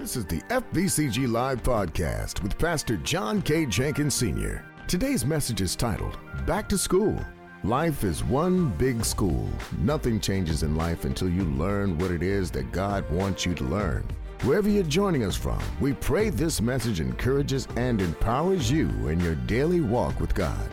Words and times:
This 0.00 0.16
is 0.16 0.24
the 0.24 0.40
FBCG 0.48 1.30
Live 1.30 1.62
Podcast 1.62 2.42
with 2.42 2.56
Pastor 2.56 2.96
John 2.96 3.42
K. 3.42 3.66
Jenkins 3.66 4.14
Sr. 4.14 4.64
Today's 4.88 5.26
message 5.26 5.60
is 5.60 5.76
titled 5.76 6.16
Back 6.46 6.70
to 6.70 6.78
School. 6.78 7.22
Life 7.64 8.02
is 8.02 8.24
one 8.24 8.70
big 8.78 9.04
school. 9.04 9.46
Nothing 9.78 10.18
changes 10.18 10.62
in 10.62 10.74
life 10.74 11.04
until 11.04 11.28
you 11.28 11.44
learn 11.44 11.98
what 11.98 12.10
it 12.12 12.22
is 12.22 12.50
that 12.52 12.72
God 12.72 13.08
wants 13.10 13.44
you 13.44 13.52
to 13.56 13.64
learn. 13.64 14.08
Wherever 14.40 14.70
you're 14.70 14.84
joining 14.84 15.22
us 15.22 15.36
from, 15.36 15.60
we 15.82 15.92
pray 15.92 16.30
this 16.30 16.62
message 16.62 17.00
encourages 17.00 17.68
and 17.76 18.00
empowers 18.00 18.70
you 18.70 18.88
in 19.08 19.20
your 19.20 19.34
daily 19.34 19.82
walk 19.82 20.18
with 20.18 20.34
God. 20.34 20.70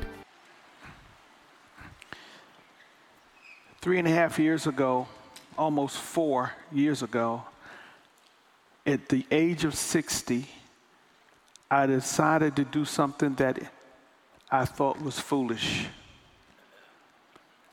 Three 3.82 4.00
and 4.00 4.07
a 4.07 4.12
half 4.12 4.39
years 4.39 4.68
ago, 4.68 5.05
almost 5.57 5.98
four 5.98 6.54
years 6.71 7.04
ago, 7.04 7.44
at 8.88 9.10
the 9.10 9.26
age 9.30 9.66
of 9.66 9.76
60, 9.76 10.48
I 11.70 11.86
decided 11.86 12.56
to 12.56 12.64
do 12.64 12.86
something 12.86 13.36
that 13.36 13.60
I 14.50 14.64
thought 14.64 15.02
was 15.02 15.20
foolish. 15.20 15.88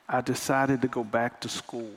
I 0.08 0.20
decided 0.20 0.82
to 0.82 0.88
go 0.88 1.04
back 1.04 1.40
to 1.42 1.48
school. 1.48 1.92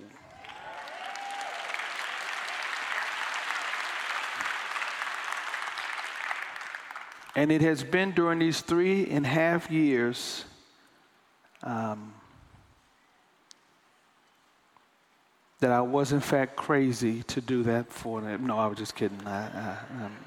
And 7.36 7.52
it 7.52 7.62
has 7.62 7.84
been 7.84 8.12
during 8.12 8.40
these 8.40 8.62
three 8.62 9.08
and 9.08 9.26
a 9.26 9.30
half 9.30 9.70
years 9.72 10.46
um, 11.64 12.14
that 15.60 15.72
I 15.72 15.82
was, 15.82 16.12
in 16.12 16.20
fact, 16.20 16.56
crazy 16.56 17.24
to 17.24 17.42
do 17.42 17.64
that 17.64 17.92
for 17.92 18.22
them. 18.22 18.46
No, 18.46 18.60
I 18.60 18.68
was 18.68 18.78
just 18.78 18.96
kidding. 18.96 19.20
I, 19.26 19.48
I, 19.48 19.78
um, 20.04 20.18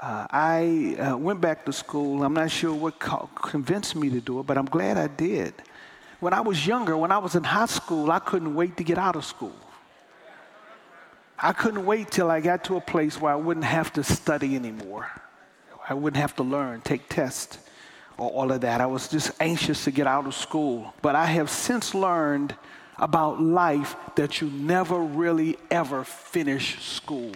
uh, 0.00 0.26
I 0.30 0.96
uh, 0.98 1.16
went 1.16 1.40
back 1.40 1.64
to 1.66 1.72
school. 1.72 2.24
I'm 2.24 2.34
not 2.34 2.50
sure 2.50 2.74
what 2.74 2.98
co- 2.98 3.28
convinced 3.36 3.94
me 3.94 4.10
to 4.10 4.20
do 4.20 4.40
it, 4.40 4.46
but 4.46 4.58
I'm 4.58 4.64
glad 4.64 4.96
I 4.96 5.06
did. 5.06 5.54
When 6.18 6.32
I 6.32 6.40
was 6.40 6.66
younger, 6.66 6.96
when 6.96 7.12
I 7.12 7.18
was 7.18 7.34
in 7.34 7.44
high 7.44 7.66
school, 7.66 8.10
I 8.10 8.18
couldn't 8.18 8.54
wait 8.54 8.76
to 8.78 8.84
get 8.84 8.98
out 8.98 9.14
of 9.14 9.24
school. 9.24 9.54
I 11.38 11.52
couldn't 11.52 11.86
wait 11.86 12.10
till 12.10 12.30
I 12.30 12.40
got 12.40 12.64
to 12.64 12.76
a 12.76 12.80
place 12.80 13.20
where 13.20 13.32
I 13.32 13.36
wouldn't 13.36 13.64
have 13.64 13.92
to 13.94 14.02
study 14.02 14.56
anymore. 14.56 15.08
I 15.88 15.94
wouldn't 15.94 16.20
have 16.20 16.36
to 16.36 16.42
learn, 16.42 16.82
take 16.82 17.08
tests, 17.08 17.58
or 18.18 18.28
all 18.30 18.52
of 18.52 18.60
that. 18.62 18.80
I 18.80 18.86
was 18.86 19.08
just 19.08 19.32
anxious 19.40 19.84
to 19.84 19.90
get 19.90 20.06
out 20.06 20.26
of 20.26 20.34
school. 20.34 20.92
But 21.00 21.14
I 21.14 21.26
have 21.26 21.48
since 21.48 21.94
learned 21.94 22.54
about 23.00 23.42
life 23.42 23.96
that 24.14 24.40
you 24.40 24.48
never 24.50 25.00
really 25.00 25.56
ever 25.70 26.04
finish 26.04 26.80
school. 26.80 27.32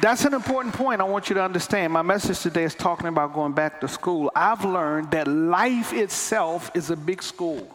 That's 0.00 0.24
an 0.24 0.34
important 0.34 0.74
point 0.74 1.00
I 1.00 1.04
want 1.04 1.28
you 1.28 1.34
to 1.34 1.42
understand. 1.42 1.92
My 1.92 2.02
message 2.02 2.40
today 2.40 2.64
is 2.64 2.74
talking 2.74 3.06
about 3.08 3.34
going 3.34 3.52
back 3.52 3.80
to 3.80 3.88
school. 3.88 4.30
I've 4.34 4.64
learned 4.64 5.10
that 5.10 5.28
life 5.28 5.92
itself 5.92 6.70
is 6.74 6.90
a 6.90 6.96
big 6.96 7.22
school. 7.22 7.68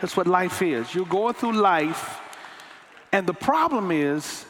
That's 0.00 0.16
what 0.16 0.26
life 0.26 0.60
is. 0.60 0.94
You're 0.94 1.06
going 1.06 1.34
through 1.34 1.52
life, 1.52 2.20
and 3.10 3.26
the 3.26 3.32
problem 3.34 3.90
is 3.90 4.44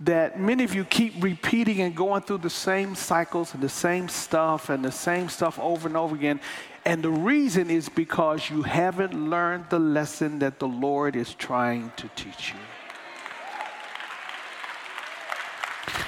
that 0.00 0.40
many 0.40 0.64
of 0.64 0.74
you 0.74 0.84
keep 0.84 1.22
repeating 1.22 1.80
and 1.80 1.94
going 1.94 2.22
through 2.22 2.38
the 2.38 2.50
same 2.50 2.94
cycles 2.94 3.52
and 3.52 3.62
the 3.62 3.68
same 3.68 4.08
stuff 4.08 4.70
and 4.70 4.84
the 4.84 4.92
same 4.92 5.28
stuff 5.28 5.58
over 5.58 5.86
and 5.86 5.96
over 5.96 6.14
again. 6.14 6.40
And 6.86 7.02
the 7.02 7.10
reason 7.10 7.68
is 7.70 7.90
because 7.90 8.48
you 8.48 8.62
haven't 8.62 9.12
learned 9.12 9.66
the 9.68 9.78
lesson 9.78 10.38
that 10.38 10.58
the 10.58 10.68
Lord 10.68 11.16
is 11.16 11.34
trying 11.34 11.92
to 11.96 12.08
teach 12.16 12.54
you. 12.54 12.60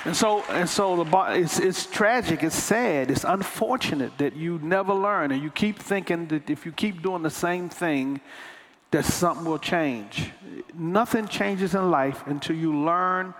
And 0.04 0.16
so, 0.16 0.42
and 0.48 0.68
so 0.68 1.04
the, 1.04 1.18
it's, 1.32 1.60
it's 1.60 1.86
tragic, 1.86 2.42
it's 2.42 2.56
sad, 2.56 3.10
it's 3.10 3.24
unfortunate 3.24 4.16
that 4.18 4.34
you 4.34 4.58
never 4.62 4.94
learn 4.94 5.30
and 5.30 5.42
you 5.42 5.50
keep 5.50 5.78
thinking 5.78 6.26
that 6.28 6.48
if 6.50 6.64
you 6.66 6.72
keep 6.72 7.02
doing 7.02 7.22
the 7.22 7.30
same 7.30 7.68
thing, 7.68 8.20
that 8.90 9.04
something 9.04 9.44
will 9.44 9.58
change. 9.58 10.30
Nothing 10.74 11.26
changes 11.26 11.74
in 11.74 11.90
life 11.90 12.22
until 12.26 12.56
you 12.56 12.76
learn. 12.76 13.34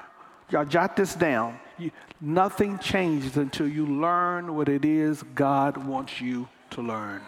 Y'all 0.52 0.66
jot 0.66 0.96
this 0.96 1.14
down. 1.14 1.58
You, 1.78 1.90
nothing 2.20 2.78
changes 2.78 3.38
until 3.38 3.66
you 3.66 3.86
learn 3.86 4.54
what 4.54 4.68
it 4.68 4.84
is 4.84 5.22
God 5.34 5.78
wants 5.78 6.20
you 6.20 6.46
to 6.72 6.82
learn. 6.82 7.22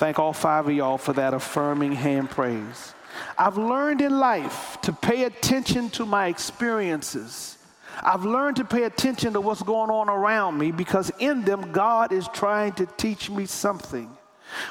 Thank 0.00 0.18
all 0.18 0.32
five 0.32 0.66
of 0.66 0.74
y'all 0.74 0.98
for 0.98 1.12
that 1.12 1.32
affirming 1.32 1.92
hand 1.92 2.30
praise. 2.30 2.94
I've 3.38 3.56
learned 3.56 4.00
in 4.00 4.18
life 4.18 4.78
to 4.82 4.92
pay 4.92 5.24
attention 5.24 5.90
to 5.90 6.04
my 6.04 6.26
experiences. 6.26 7.58
I've 8.02 8.24
learned 8.24 8.56
to 8.56 8.64
pay 8.64 8.82
attention 8.82 9.34
to 9.34 9.40
what's 9.40 9.62
going 9.62 9.90
on 9.90 10.08
around 10.08 10.58
me 10.58 10.72
because 10.72 11.10
in 11.20 11.42
them, 11.44 11.70
God 11.70 12.12
is 12.12 12.28
trying 12.28 12.72
to 12.74 12.86
teach 12.86 13.30
me 13.30 13.46
something. 13.46 14.10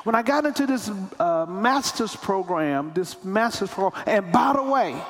When 0.03 0.15
I 0.15 0.21
got 0.21 0.45
into 0.45 0.65
this 0.65 0.89
uh, 1.19 1.45
master's 1.47 2.15
program, 2.15 2.91
this 2.93 3.23
master's 3.23 3.69
program, 3.69 4.03
and 4.07 4.31
by 4.31 4.53
the 4.53 4.63
way, 4.63 5.01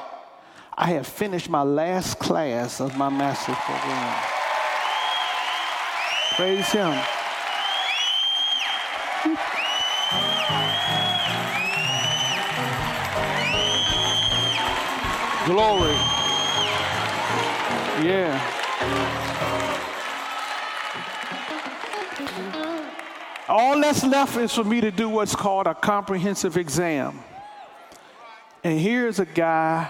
I 0.80 0.92
had 0.92 1.08
finished 1.08 1.50
my 1.50 1.64
last 1.64 2.20
class 2.20 2.80
of 2.80 2.96
my 2.96 3.10
master's 3.10 3.56
program. 3.56 4.16
Praise 6.36 6.72
Him. 6.72 6.94
Glory. 15.48 15.96
Yeah. 18.06 18.54
All 23.50 23.82
that's 23.82 24.04
left 24.04 24.38
is 24.38 24.54
for 24.54 24.64
me 24.64 24.82
to 24.82 24.92
do 24.92 25.10
what's 25.10 25.36
called 25.36 25.66
a 25.66 25.74
comprehensive 25.74 26.56
exam. 26.56 27.24
And 28.64 28.80
here's 28.80 29.20
a 29.20 29.26
guy 29.26 29.90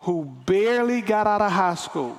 who 0.00 0.24
barely 0.46 1.00
got 1.00 1.26
out 1.26 1.42
of 1.42 1.52
high 1.52 1.74
school. 1.74 2.16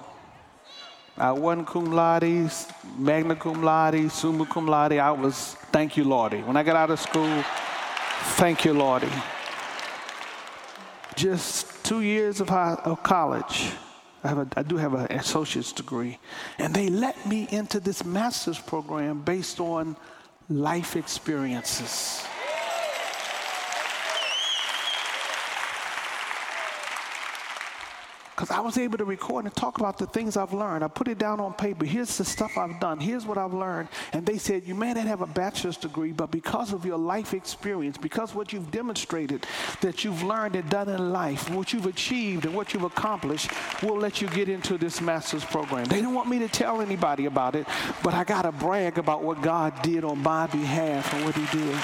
I 1.18 1.31
wasn't 1.31 1.68
cum 1.68 1.92
laude, 1.92 2.52
magna 2.97 3.36
cum 3.36 3.62
laude, 3.64 4.12
summa 4.12 4.46
cum 4.46 4.68
laude. 4.68 4.94
I 4.94 5.12
was, 5.12 5.56
thank 5.72 5.97
you, 5.97 6.03
Lordy. 6.03 6.42
When 6.42 6.56
I 6.58 6.64
got 6.64 6.75
out 6.75 6.90
of 6.90 7.00
school, 7.00 7.44
thank 8.38 8.66
you, 8.66 8.74
Lordy. 8.74 9.12
Just 11.16 11.84
two 11.84 12.02
years 12.02 12.40
of, 12.40 12.50
high, 12.50 12.78
of 12.86 13.03
college. 13.03 13.72
I, 14.24 14.30
have 14.30 14.38
a, 14.38 14.48
I 14.56 14.63
do 14.63 14.78
have 14.78 14.94
an 14.94 15.12
associate's 15.12 15.72
degree. 15.72 16.18
And 16.59 16.74
they 16.74 16.88
let 16.88 17.25
me 17.25 17.48
into 17.52 17.80
this 17.80 18.06
master's 18.06 18.59
program 18.59 19.22
based 19.22 19.59
on 19.59 19.98
life 20.50 20.96
experiences. 20.96 22.24
Because 28.36 28.50
I 28.50 28.59
was 28.62 28.78
able 28.78 28.97
to 28.97 29.06
record 29.06 29.46
and 29.46 29.53
talk 29.53 29.80
about 29.80 29.97
the 29.97 30.08
things 30.08 30.38
I've 30.38 30.53
learned. 30.53 30.84
I 30.84 30.88
put 30.88 31.08
it 31.08 31.18
down 31.18 31.40
on 31.40 31.53
paper. 31.53 31.86
Here's 31.86 32.18
the 32.18 32.25
stuff 32.25 32.58
I've 32.58 32.80
done. 32.80 33.00
Here's 33.00 33.25
what 33.25 33.38
I've 33.38 33.53
learned. 33.53 33.90
And 34.14 34.25
they 34.25 34.38
said, 34.38 34.64
You 34.66 34.74
may 34.74 34.94
not 34.94 35.06
have 35.06 35.22
a 35.22 35.28
bachelor's 35.28 35.78
degree, 35.78 36.12
but 36.12 36.31
because 36.31 36.74
of 36.74 36.86
your 36.86 36.97
life 36.97 37.34
experience, 37.34 37.97
because 37.97 38.34
what 38.34 38.53
you've 38.53 38.72
demonstrated 38.72 39.46
that 39.81 40.03
you've 40.03 40.24
learned 40.24 40.56
and 40.56 40.69
done 40.69 40.90
in 40.90 41.12
life, 41.12 41.50
what 41.50 41.74
you've 41.74 41.86
achieved 41.86 42.46
and 42.46 42.56
what 42.56 42.74
you've 42.74 42.84
accomplished, 42.84 43.52
we'll 43.84 43.97
let 43.97 44.22
you 44.22 44.28
get 44.30 44.50
into 44.50 44.78
this 44.78 45.02
master's 45.02 45.46
program. 45.46 45.86
They 45.86 45.98
didn't 45.98 46.13
want 46.13 46.30
me 46.30 46.40
to 46.40 46.48
tell 46.48 46.81
anybody 46.81 47.25
about 47.25 47.56
it, 47.56 47.68
but 48.02 48.13
I 48.13 48.24
got 48.24 48.44
to 48.44 48.52
brag 48.52 48.98
about 48.98 49.24
what 49.24 49.42
God 49.42 49.81
did 49.81 50.03
on 50.03 50.19
my 50.19 50.48
behalf 50.48 51.13
and 51.13 51.25
what 51.25 51.36
He 51.36 51.46
did. 51.58 51.78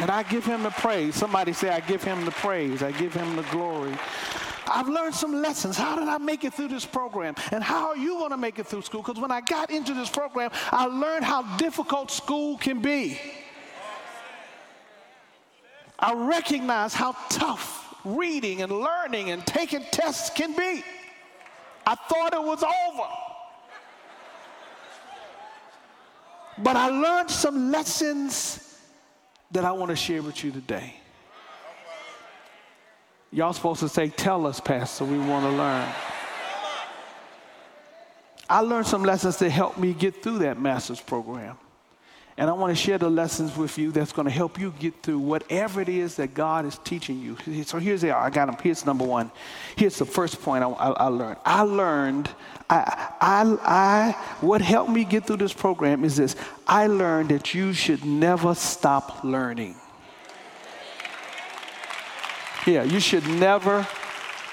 And 0.00 0.10
I 0.10 0.22
give 0.22 0.44
him 0.44 0.62
the 0.62 0.70
praise. 0.70 1.14
Somebody 1.14 1.52
say, 1.52 1.68
I 1.68 1.80
give 1.80 2.02
him 2.02 2.24
the 2.24 2.30
praise. 2.30 2.82
I 2.82 2.92
give 2.92 3.12
him 3.12 3.36
the 3.36 3.42
glory. 3.44 3.92
I've 4.66 4.88
learned 4.88 5.14
some 5.14 5.42
lessons. 5.42 5.76
How 5.76 5.96
did 5.96 6.08
I 6.08 6.18
make 6.18 6.44
it 6.44 6.54
through 6.54 6.68
this 6.68 6.86
program? 6.86 7.34
And 7.50 7.62
how 7.62 7.88
are 7.88 7.96
you 7.96 8.14
going 8.14 8.30
to 8.30 8.36
make 8.36 8.58
it 8.58 8.66
through 8.66 8.82
school? 8.82 9.02
Because 9.02 9.20
when 9.20 9.30
I 9.30 9.42
got 9.42 9.70
into 9.70 9.92
this 9.92 10.08
program, 10.08 10.50
I 10.70 10.86
learned 10.86 11.24
how 11.24 11.56
difficult 11.56 12.10
school 12.10 12.56
can 12.56 12.80
be. 12.80 13.20
I 15.98 16.14
recognize 16.14 16.94
how 16.94 17.14
tough 17.28 17.94
reading 18.04 18.62
and 18.62 18.72
learning 18.72 19.30
and 19.30 19.46
taking 19.46 19.84
tests 19.92 20.30
can 20.30 20.56
be. 20.56 20.82
I 21.86 21.94
thought 21.94 22.32
it 22.32 22.42
was 22.42 22.62
over. 22.62 23.08
But 26.58 26.76
I 26.76 26.88
learned 26.88 27.30
some 27.30 27.70
lessons 27.70 28.71
that 29.52 29.64
I 29.64 29.72
want 29.72 29.90
to 29.90 29.96
share 29.96 30.22
with 30.22 30.42
you 30.42 30.50
today. 30.50 30.94
Y'all 33.30 33.52
supposed 33.52 33.80
to 33.80 33.88
say, 33.88 34.08
Tell 34.08 34.46
us, 34.46 34.60
Pastor, 34.60 35.04
we 35.04 35.18
want 35.18 35.44
to 35.46 35.50
learn. 35.50 35.88
I 38.48 38.60
learned 38.60 38.86
some 38.86 39.02
lessons 39.02 39.38
that 39.38 39.50
helped 39.50 39.78
me 39.78 39.94
get 39.94 40.22
through 40.22 40.40
that 40.40 40.60
master's 40.60 41.00
program. 41.00 41.56
And 42.38 42.48
I 42.48 42.54
want 42.54 42.74
to 42.74 42.82
share 42.82 42.96
the 42.96 43.10
lessons 43.10 43.56
with 43.56 43.76
you 43.76 43.92
that's 43.92 44.12
going 44.12 44.24
to 44.24 44.32
help 44.32 44.58
you 44.58 44.72
get 44.78 45.02
through 45.02 45.18
whatever 45.18 45.82
it 45.82 45.88
is 45.88 46.16
that 46.16 46.32
God 46.32 46.64
is 46.64 46.78
teaching 46.78 47.20
you. 47.20 47.64
So 47.64 47.78
here's 47.78 48.00
the, 48.00 48.16
I 48.16 48.30
got 48.30 48.46
them. 48.46 48.56
Here's 48.62 48.86
number 48.86 49.04
one. 49.04 49.30
Here's 49.76 49.98
the 49.98 50.06
first 50.06 50.40
point 50.40 50.64
I, 50.64 50.68
I, 50.68 50.90
I 50.90 51.06
learned. 51.08 51.36
I 51.44 51.62
learned, 51.62 52.30
I, 52.70 53.12
I, 53.20 53.58
I, 53.62 54.12
what 54.40 54.62
helped 54.62 54.90
me 54.90 55.04
get 55.04 55.26
through 55.26 55.36
this 55.36 55.52
program 55.52 56.04
is 56.04 56.16
this. 56.16 56.34
I 56.66 56.86
learned 56.86 57.28
that 57.28 57.52
you 57.52 57.74
should 57.74 58.04
never 58.04 58.54
stop 58.54 59.22
learning. 59.22 59.76
Yeah, 62.66 62.84
you 62.84 63.00
should 63.00 63.26
never 63.26 63.86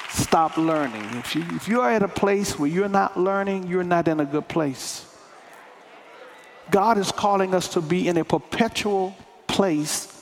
stop 0.10 0.58
learning. 0.58 1.06
If, 1.14 1.36
you, 1.36 1.46
if 1.52 1.68
you're 1.68 1.90
at 1.90 2.04
a 2.04 2.08
place 2.08 2.60
where 2.60 2.70
you're 2.70 2.90
not 2.90 3.18
learning, 3.18 3.68
you're 3.68 3.84
not 3.84 4.08
in 4.10 4.20
a 4.20 4.26
good 4.26 4.50
place. 4.50 5.06
God 6.72 6.98
is 6.98 7.12
calling 7.12 7.54
us 7.54 7.70
to 7.70 7.82
be 7.82 8.08
in 8.08 8.18
a 8.18 8.26
perpetual 8.26 9.16
place 9.48 10.16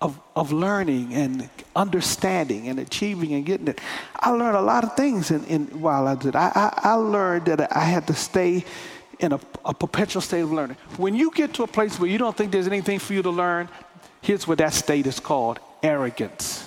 of, 0.00 0.18
of 0.34 0.52
learning 0.52 1.14
and 1.14 1.48
understanding 1.76 2.68
and 2.68 2.78
achieving 2.78 3.34
and 3.34 3.44
getting 3.44 3.68
it. 3.68 3.80
I 4.18 4.30
learned 4.30 4.56
a 4.56 4.62
lot 4.62 4.84
of 4.84 4.96
things 4.96 5.30
in, 5.30 5.44
in 5.44 5.80
while 5.80 6.08
I 6.08 6.14
did. 6.14 6.34
I, 6.34 6.50
I, 6.54 6.80
I 6.90 6.94
learned 6.94 7.46
that 7.46 7.76
I 7.76 7.84
had 7.84 8.06
to 8.06 8.14
stay 8.14 8.64
in 9.18 9.32
a, 9.32 9.40
a 9.64 9.74
perpetual 9.74 10.22
state 10.22 10.40
of 10.40 10.52
learning. 10.52 10.76
When 10.96 11.14
you 11.14 11.30
get 11.32 11.54
to 11.54 11.62
a 11.62 11.66
place 11.66 11.98
where 12.00 12.08
you 12.08 12.18
don't 12.18 12.36
think 12.36 12.52
there's 12.52 12.66
anything 12.66 12.98
for 12.98 13.12
you 13.12 13.22
to 13.22 13.30
learn, 13.30 13.68
here's 14.22 14.48
what 14.48 14.58
that 14.58 14.72
state 14.72 15.06
is 15.06 15.20
called 15.20 15.60
arrogance. 15.82 16.66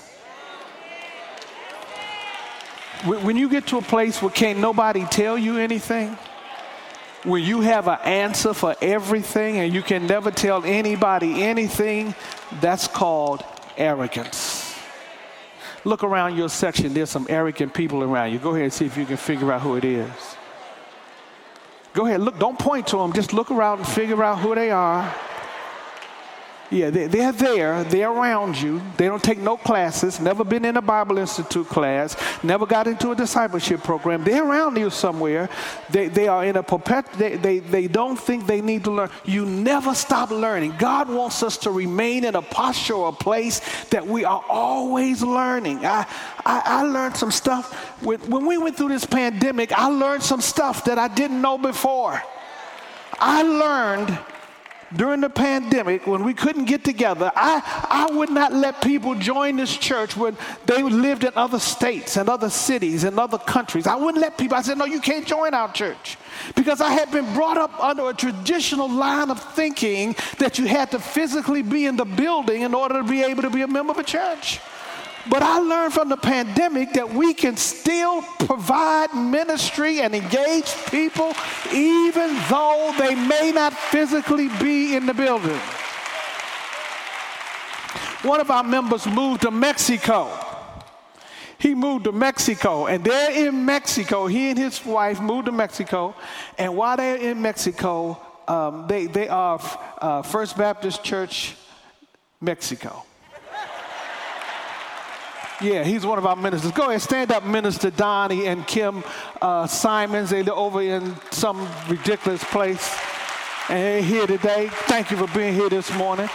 When 3.06 3.36
you 3.36 3.50
get 3.50 3.68
to 3.68 3.78
a 3.78 3.82
place 3.82 4.22
where 4.22 4.32
can't 4.32 4.60
nobody 4.60 5.06
tell 5.06 5.38
you 5.38 5.58
anything, 5.58 6.18
where 7.24 7.40
you 7.40 7.62
have 7.62 7.88
an 7.88 8.00
answer 8.04 8.54
for 8.54 8.76
everything 8.82 9.58
and 9.58 9.74
you 9.74 9.82
can 9.82 10.08
never 10.08 10.32
tell 10.32 10.64
anybody 10.66 11.44
anything, 11.44 12.14
that's 12.60 12.88
called 12.88 13.44
arrogance. 13.78 14.76
Look 15.86 16.04
around 16.04 16.38
your 16.38 16.50
section, 16.50 16.94
there's 16.94 17.10
some 17.10 17.28
arrogant 17.30 17.74
people 17.74 18.04
around 18.04 18.32
you. 18.32 18.40
Go 18.40 18.52
ahead 18.52 18.64
and 18.64 18.74
see 18.74 18.86
if 18.86 18.98
you 18.98 19.06
can 19.06 19.18
figure 19.18 19.52
out 19.52 19.62
who 19.62 19.76
it 19.76 19.86
is. 19.86 20.12
Go 21.94 22.06
ahead, 22.06 22.22
look, 22.22 22.40
don't 22.40 22.58
point 22.58 22.88
to 22.88 22.98
them, 22.98 23.14
just 23.14 23.34
look 23.34 23.52
around 23.52 23.80
and 23.80 23.88
figure 23.88 24.24
out 24.24 24.40
who 24.40 24.56
they 24.56 24.72
are. 24.72 25.14
Yeah, 26.74 26.90
they, 26.90 27.06
they're 27.06 27.32
there. 27.32 27.84
They're 27.84 28.10
around 28.10 28.60
you. 28.60 28.82
They 28.98 29.06
don't 29.06 29.22
take 29.22 29.38
no 29.38 29.58
classes, 29.58 30.20
never 30.20 30.44
been 30.44 30.66
in 30.66 30.76
a 30.76 30.82
Bible 30.82 31.20
Institute 31.20 31.68
class, 31.68 32.18
never 32.44 32.66
got 32.66 32.88
into 32.88 33.12
a 33.12 33.16
discipleship 33.16 33.84
program. 33.84 34.24
They're 34.24 34.44
around 34.44 34.78
you 34.78 34.90
somewhere. 34.90 35.50
They, 35.92 36.08
they 36.08 36.28
are 36.28 36.44
in 36.44 36.56
a 36.56 36.64
perpet, 36.64 37.06
they, 37.14 37.38
they, 37.38 37.60
they 37.60 37.88
don't 37.88 38.18
think 38.18 38.48
they 38.48 38.60
need 38.60 38.86
to 38.86 38.92
learn. 38.92 39.12
You 39.24 39.46
never 39.46 39.94
stop 39.94 40.32
learning. 40.32 40.74
God 40.80 41.10
wants 41.10 41.44
us 41.44 41.58
to 41.58 41.70
remain 41.70 42.26
in 42.26 42.34
a 42.34 42.42
posture 42.42 42.96
or 42.96 43.10
a 43.10 43.14
place 43.14 43.62
that 43.92 44.08
we 44.08 44.26
are 44.26 44.44
always 44.50 45.22
learning. 45.22 45.86
I, 45.86 46.08
I, 46.44 46.62
I 46.66 46.82
learned 46.82 47.16
some 47.16 47.30
stuff. 47.30 47.72
When, 48.02 48.20
when 48.22 48.48
we 48.48 48.58
went 48.58 48.78
through 48.78 48.90
this 48.90 49.06
pandemic, 49.06 49.72
I 49.74 49.90
learned 49.90 50.24
some 50.24 50.42
stuff 50.42 50.86
that 50.86 50.98
I 50.98 51.08
didn't 51.08 51.40
know 51.40 51.60
before. 51.60 52.20
I 53.20 53.44
learned 53.44 54.18
during 54.96 55.22
the 55.22 55.30
pandemic 55.30 56.08
when 56.08 56.24
we 56.24 56.34
couldn't 56.34 56.66
get 56.66 56.84
together, 56.84 57.32
I, 57.36 57.62
I 57.90 58.16
would 58.16 58.30
not 58.30 58.54
let 58.54 58.82
people 58.82 59.16
join 59.16 59.58
this 59.58 59.76
church 59.76 60.16
when 60.16 60.38
they 60.66 60.82
lived 60.84 61.24
in 61.24 61.32
other 61.36 61.60
states 61.60 62.18
and 62.18 62.30
other 62.30 62.50
cities 62.50 63.04
and 63.04 63.20
other 63.20 63.38
countries. 63.38 63.88
I 63.88 63.96
wouldn't 63.96 64.22
let 64.22 64.38
people, 64.38 64.58
I 64.58 64.62
said, 64.62 64.78
no, 64.78 64.86
you 64.86 65.02
can't 65.02 65.26
join 65.26 65.54
our 65.54 65.72
church. 65.72 66.18
Because 66.56 66.82
I 66.82 66.92
had 66.92 67.12
been 67.12 67.32
brought 67.34 67.58
up 67.58 67.80
under 67.80 68.10
a 68.10 68.14
traditional 68.14 68.90
line 68.90 69.30
of 69.30 69.42
thinking 69.54 70.16
that 70.40 70.58
you 70.58 70.66
had 70.66 70.92
to 70.92 71.00
physically 71.00 71.62
be 71.62 71.86
in 71.86 71.96
the 71.96 72.06
building 72.06 72.62
in 72.62 72.74
order 72.74 73.02
to 73.02 73.08
be 73.08 73.24
able 73.24 73.44
to 73.44 73.50
be 73.50 73.62
a 73.62 73.68
member 73.68 73.92
of 73.92 74.00
a 74.00 74.04
church. 74.04 74.60
But 75.30 75.42
I 75.42 75.60
learned 75.60 75.94
from 75.94 76.10
the 76.10 76.18
pandemic 76.18 76.94
that 76.94 77.10
we 77.10 77.34
can 77.34 77.56
still 77.56 78.22
provide 78.22 79.14
ministry 79.14 80.02
and 80.02 80.14
engage 80.14 80.74
people 80.88 81.34
even 81.72 82.36
though 82.50 82.94
they 83.00 83.16
may 83.16 83.52
not 83.54 83.74
physically 83.74 84.50
be 84.60 84.96
in 84.96 85.06
the 85.06 85.14
building. 85.14 85.60
One 88.24 88.40
of 88.40 88.52
our 88.52 88.64
members 88.64 89.06
moved 89.06 89.42
to 89.42 89.52
Mexico. 89.52 90.30
He 91.58 91.74
moved 91.74 92.06
to 92.06 92.12
Mexico, 92.12 92.88
and 92.88 93.04
there 93.06 93.32
in 93.48 93.64
Mexico, 93.66 94.28
he 94.28 94.50
and 94.50 94.60
his 94.60 94.86
wife 94.86 95.22
moved 95.22 95.46
to 95.46 95.54
Mexico. 95.54 96.14
And 96.58 96.76
while 96.76 96.98
they're 96.98 97.16
in 97.16 97.42
Mexico, 97.42 98.20
um, 98.50 98.86
they, 98.88 99.06
they 99.06 99.30
are 99.30 99.62
uh, 100.02 100.22
First 100.24 100.58
Baptist 100.58 101.06
Church, 101.06 101.56
Mexico. 102.42 103.06
Yeah, 105.62 105.84
he's 105.84 106.06
one 106.06 106.18
of 106.18 106.26
our 106.26 106.36
ministers. 106.36 106.72
Go 106.72 106.90
ahead, 106.90 107.02
stand 107.02 107.32
up, 107.32 107.46
Minister 107.46 107.90
Donnie 107.92 108.48
and 108.48 108.66
Kim 108.68 109.04
uh, 109.42 109.68
Simons. 109.68 110.32
They're 110.32 110.52
over 110.52 110.82
in 110.82 111.16
some 111.32 111.68
ridiculous 111.88 112.44
place. 112.44 112.94
And 113.70 113.80
they're 113.80 114.02
here 114.02 114.28
today. 114.28 114.70
Thank 114.72 115.12
you 115.12 115.18
for 115.18 115.28
being 115.28 115.54
here 115.54 115.70
this 115.70 115.94
morning 115.94 116.30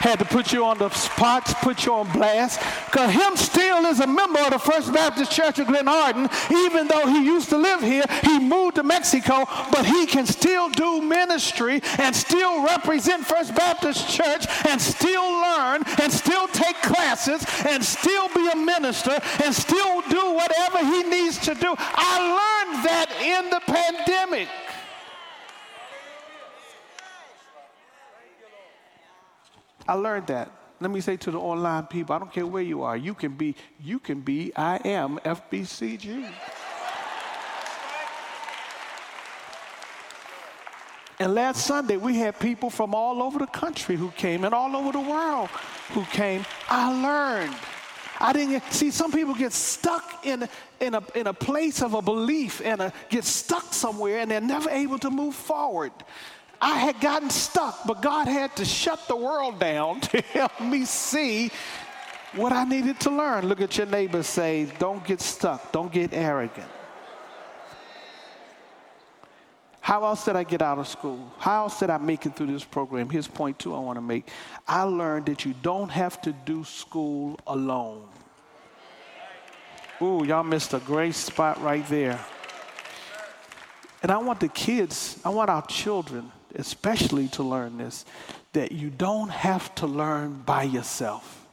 had 0.00 0.18
to 0.18 0.24
put 0.24 0.52
you 0.52 0.64
on 0.64 0.78
the 0.78 0.88
spot, 0.90 1.44
put 1.62 1.84
you 1.84 1.92
on 1.92 2.10
blast, 2.12 2.58
because 2.86 3.12
him 3.12 3.36
still 3.36 3.84
is 3.86 4.00
a 4.00 4.06
member 4.06 4.40
of 4.40 4.50
the 4.50 4.58
First 4.58 4.92
Baptist 4.92 5.30
Church 5.30 5.58
of 5.58 5.66
Glenarden, 5.66 6.28
even 6.66 6.88
though 6.88 7.06
he 7.06 7.24
used 7.24 7.50
to 7.50 7.58
live 7.58 7.82
here. 7.82 8.04
He 8.22 8.38
moved 8.38 8.76
to 8.76 8.82
Mexico, 8.82 9.44
but 9.70 9.84
he 9.84 10.06
can 10.06 10.26
still 10.26 10.70
do 10.70 11.02
ministry 11.02 11.82
and 11.98 12.16
still 12.16 12.64
represent 12.64 13.26
First 13.26 13.54
Baptist 13.54 14.08
Church 14.08 14.46
and 14.66 14.80
still 14.80 15.30
learn 15.42 15.82
and 16.00 16.10
still 16.10 16.48
take 16.48 16.80
classes 16.80 17.44
and 17.68 17.84
still 17.84 18.28
be 18.34 18.48
a 18.48 18.56
minister 18.56 19.18
and 19.44 19.54
still 19.54 20.00
do 20.08 20.34
whatever 20.34 20.78
he 20.78 21.02
needs 21.02 21.38
to 21.40 21.54
do. 21.54 21.74
I 21.78 22.16
learned 22.40 22.84
that 22.86 23.08
in 23.20 23.50
the 23.50 23.60
pandemic. 23.66 24.48
I 29.90 29.94
learned 29.94 30.28
that. 30.28 30.52
Let 30.78 30.92
me 30.92 31.00
say 31.00 31.16
to 31.16 31.32
the 31.32 31.40
online 31.40 31.84
people, 31.88 32.14
I 32.14 32.20
don't 32.20 32.32
care 32.32 32.46
where 32.46 32.62
you 32.62 32.84
are, 32.84 32.96
you 32.96 33.12
can 33.12 33.32
be, 33.32 33.56
you 33.82 33.98
can 33.98 34.20
be, 34.20 34.52
I 34.54 34.76
am 34.84 35.18
FBCG. 35.18 36.30
And 41.18 41.34
last 41.34 41.66
Sunday, 41.66 41.96
we 41.96 42.18
had 42.18 42.38
people 42.38 42.70
from 42.70 42.94
all 42.94 43.20
over 43.20 43.40
the 43.40 43.48
country 43.48 43.96
who 43.96 44.12
came 44.12 44.44
and 44.44 44.54
all 44.54 44.76
over 44.76 44.92
the 44.92 45.00
world 45.00 45.48
who 45.88 46.04
came. 46.04 46.46
I 46.68 47.02
learned. 47.02 47.56
I 48.20 48.32
didn't 48.32 48.50
get, 48.50 48.72
see, 48.72 48.92
some 48.92 49.10
people 49.10 49.34
get 49.34 49.52
stuck 49.52 50.24
in, 50.24 50.48
in, 50.78 50.94
a, 50.94 51.02
in 51.16 51.26
a 51.26 51.34
place 51.34 51.82
of 51.82 51.94
a 51.94 52.02
belief 52.02 52.62
and 52.64 52.80
a, 52.80 52.92
get 53.08 53.24
stuck 53.24 53.74
somewhere 53.74 54.20
and 54.20 54.30
they're 54.30 54.40
never 54.40 54.70
able 54.70 55.00
to 55.00 55.10
move 55.10 55.34
forward. 55.34 55.90
I 56.60 56.76
had 56.76 57.00
gotten 57.00 57.30
stuck, 57.30 57.86
but 57.86 58.02
God 58.02 58.28
had 58.28 58.54
to 58.56 58.64
shut 58.64 59.08
the 59.08 59.16
world 59.16 59.58
down 59.58 60.00
to 60.12 60.20
help 60.20 60.60
me 60.60 60.84
see 60.84 61.50
what 62.34 62.52
I 62.52 62.64
needed 62.64 63.00
to 63.00 63.10
learn. 63.10 63.46
Look 63.46 63.60
at 63.60 63.76
your 63.78 63.86
neighbor 63.86 64.22
say, 64.22 64.70
Don't 64.78 65.04
get 65.04 65.20
stuck, 65.20 65.72
don't 65.72 65.90
get 65.90 66.12
arrogant. 66.12 66.68
How 69.80 70.04
else 70.04 70.24
did 70.24 70.36
I 70.36 70.44
get 70.44 70.60
out 70.60 70.78
of 70.78 70.86
school? 70.86 71.32
How 71.38 71.64
else 71.64 71.80
did 71.80 71.90
I 71.90 71.98
make 71.98 72.26
it 72.26 72.36
through 72.36 72.48
this 72.48 72.62
program? 72.62 73.08
Here's 73.08 73.26
point 73.26 73.58
two 73.58 73.74
I 73.74 73.80
want 73.80 73.96
to 73.96 74.02
make. 74.02 74.28
I 74.68 74.82
learned 74.82 75.26
that 75.26 75.44
you 75.44 75.54
don't 75.62 75.88
have 75.88 76.20
to 76.22 76.32
do 76.32 76.62
school 76.64 77.40
alone. 77.46 78.06
Ooh, 80.02 80.24
y'all 80.24 80.44
missed 80.44 80.74
a 80.74 80.78
great 80.78 81.14
spot 81.14 81.60
right 81.62 81.86
there. 81.88 82.20
And 84.02 84.12
I 84.12 84.18
want 84.18 84.40
the 84.40 84.48
kids, 84.48 85.18
I 85.24 85.30
want 85.30 85.50
our 85.50 85.66
children 85.66 86.30
especially 86.54 87.28
to 87.28 87.42
learn 87.42 87.78
this, 87.78 88.04
that 88.52 88.72
you 88.72 88.90
don't 88.90 89.30
have 89.30 89.74
to 89.76 89.86
learn 89.86 90.42
by 90.44 90.64
yourself. 90.64 91.46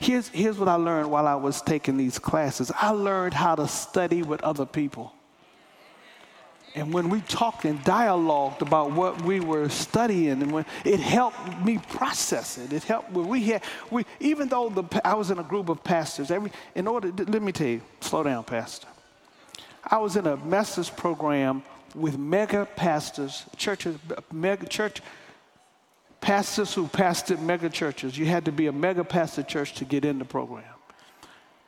Here's, 0.00 0.28
here's 0.28 0.58
what 0.58 0.68
I 0.68 0.74
learned 0.74 1.10
while 1.10 1.26
I 1.26 1.34
was 1.34 1.62
taking 1.62 1.96
these 1.96 2.18
classes 2.18 2.72
I 2.74 2.90
learned 2.90 3.34
how 3.34 3.54
to 3.54 3.68
study 3.68 4.22
with 4.22 4.42
other 4.42 4.66
people. 4.66 5.12
And 6.74 6.92
when 6.92 7.08
we 7.08 7.22
talked 7.22 7.64
and 7.64 7.82
dialogued 7.84 8.60
about 8.60 8.92
what 8.92 9.22
we 9.22 9.40
were 9.40 9.70
studying, 9.70 10.42
and 10.42 10.52
when 10.52 10.66
it 10.84 11.00
helped 11.00 11.64
me 11.64 11.78
process 11.78 12.58
it, 12.58 12.70
it 12.70 12.82
helped. 12.84 13.12
When 13.12 13.28
we 13.28 13.44
had, 13.44 13.62
we 13.90 14.04
even 14.20 14.48
though 14.48 14.68
the, 14.68 14.84
I 15.02 15.14
was 15.14 15.30
in 15.30 15.38
a 15.38 15.42
group 15.42 15.70
of 15.70 15.82
pastors, 15.82 16.30
every 16.30 16.52
in 16.74 16.86
order, 16.86 17.10
let 17.16 17.40
me 17.40 17.52
tell 17.52 17.66
you, 17.66 17.80
slow 18.00 18.22
down, 18.24 18.44
pastor. 18.44 18.88
I 19.82 19.96
was 19.98 20.16
in 20.16 20.26
a 20.26 20.36
master's 20.36 20.90
program 20.90 21.62
with 21.96 22.18
mega 22.18 22.66
pastors, 22.76 23.44
churches, 23.56 23.96
mega 24.32 24.66
church 24.66 25.00
pastors 26.20 26.74
who 26.74 26.86
pastored 26.88 27.40
mega 27.40 27.70
churches. 27.70 28.18
You 28.18 28.26
had 28.26 28.44
to 28.44 28.52
be 28.52 28.66
a 28.66 28.72
mega 28.72 29.04
pastor 29.04 29.42
church 29.42 29.74
to 29.74 29.84
get 29.84 30.04
in 30.04 30.18
the 30.18 30.24
program. 30.24 30.64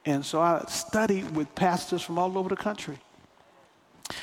And 0.04 0.25
so 0.25 0.40
I 0.40 0.64
studied 0.68 1.35
with 1.37 1.54
pastors 1.54 2.02
from 2.02 2.18
all 2.18 2.37
over 2.38 2.49
the 2.49 2.56
country. 2.56 2.99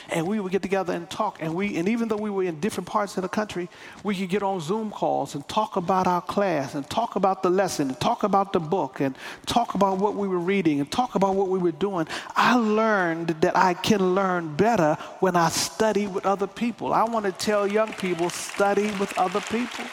And 0.10 0.26
we 0.28 0.40
would 0.40 0.52
get 0.52 0.62
together 0.62 0.94
and 0.94 1.10
talk. 1.10 1.38
And 1.42 1.54
we 1.54 1.78
and 1.78 1.88
even 1.88 2.08
though 2.08 2.18
we 2.18 2.30
were 2.30 2.44
in 2.44 2.60
different 2.60 2.88
parts 2.88 3.18
of 3.18 3.24
the 3.24 3.30
country 3.30 3.70
we 4.04 4.16
could 4.16 4.30
get 4.30 4.44
on 4.44 4.60
zoom 4.60 4.92
calls 4.92 5.36
and 5.36 5.48
talk 5.48 5.76
about 5.76 6.08
our 6.08 6.22
class 6.22 6.76
and 6.76 6.90
talk 6.90 7.16
about 7.16 7.44
the 7.44 7.50
lesson 7.50 7.90
and 7.90 8.00
talk 8.00 8.24
about 8.24 8.54
the 8.54 8.60
book 8.60 9.00
and 9.00 9.16
talk 9.46 9.76
about 9.76 9.98
what 9.98 10.16
we 10.16 10.28
were 10.28 10.40
reading 10.40 10.80
and 10.80 10.92
talk 10.92 11.16
about 11.16 11.36
what 11.36 11.50
we 11.50 11.60
were 11.60 11.72
doing. 11.72 12.08
I 12.36 12.56
learned 12.56 13.30
that 13.42 13.56
i 13.56 13.74
can 13.74 14.16
learn 14.16 14.56
better 14.56 14.98
when 15.20 15.36
i 15.36 15.50
study 15.50 16.08
with 16.08 16.26
other 16.26 16.48
people. 16.48 16.94
I 16.94 17.04
want 17.04 17.26
to 17.26 17.32
tell 17.32 17.68
young 17.68 17.94
people 17.94 18.30
study 18.30 18.92
with 19.00 19.18
other 19.18 19.42
people. 19.42 19.86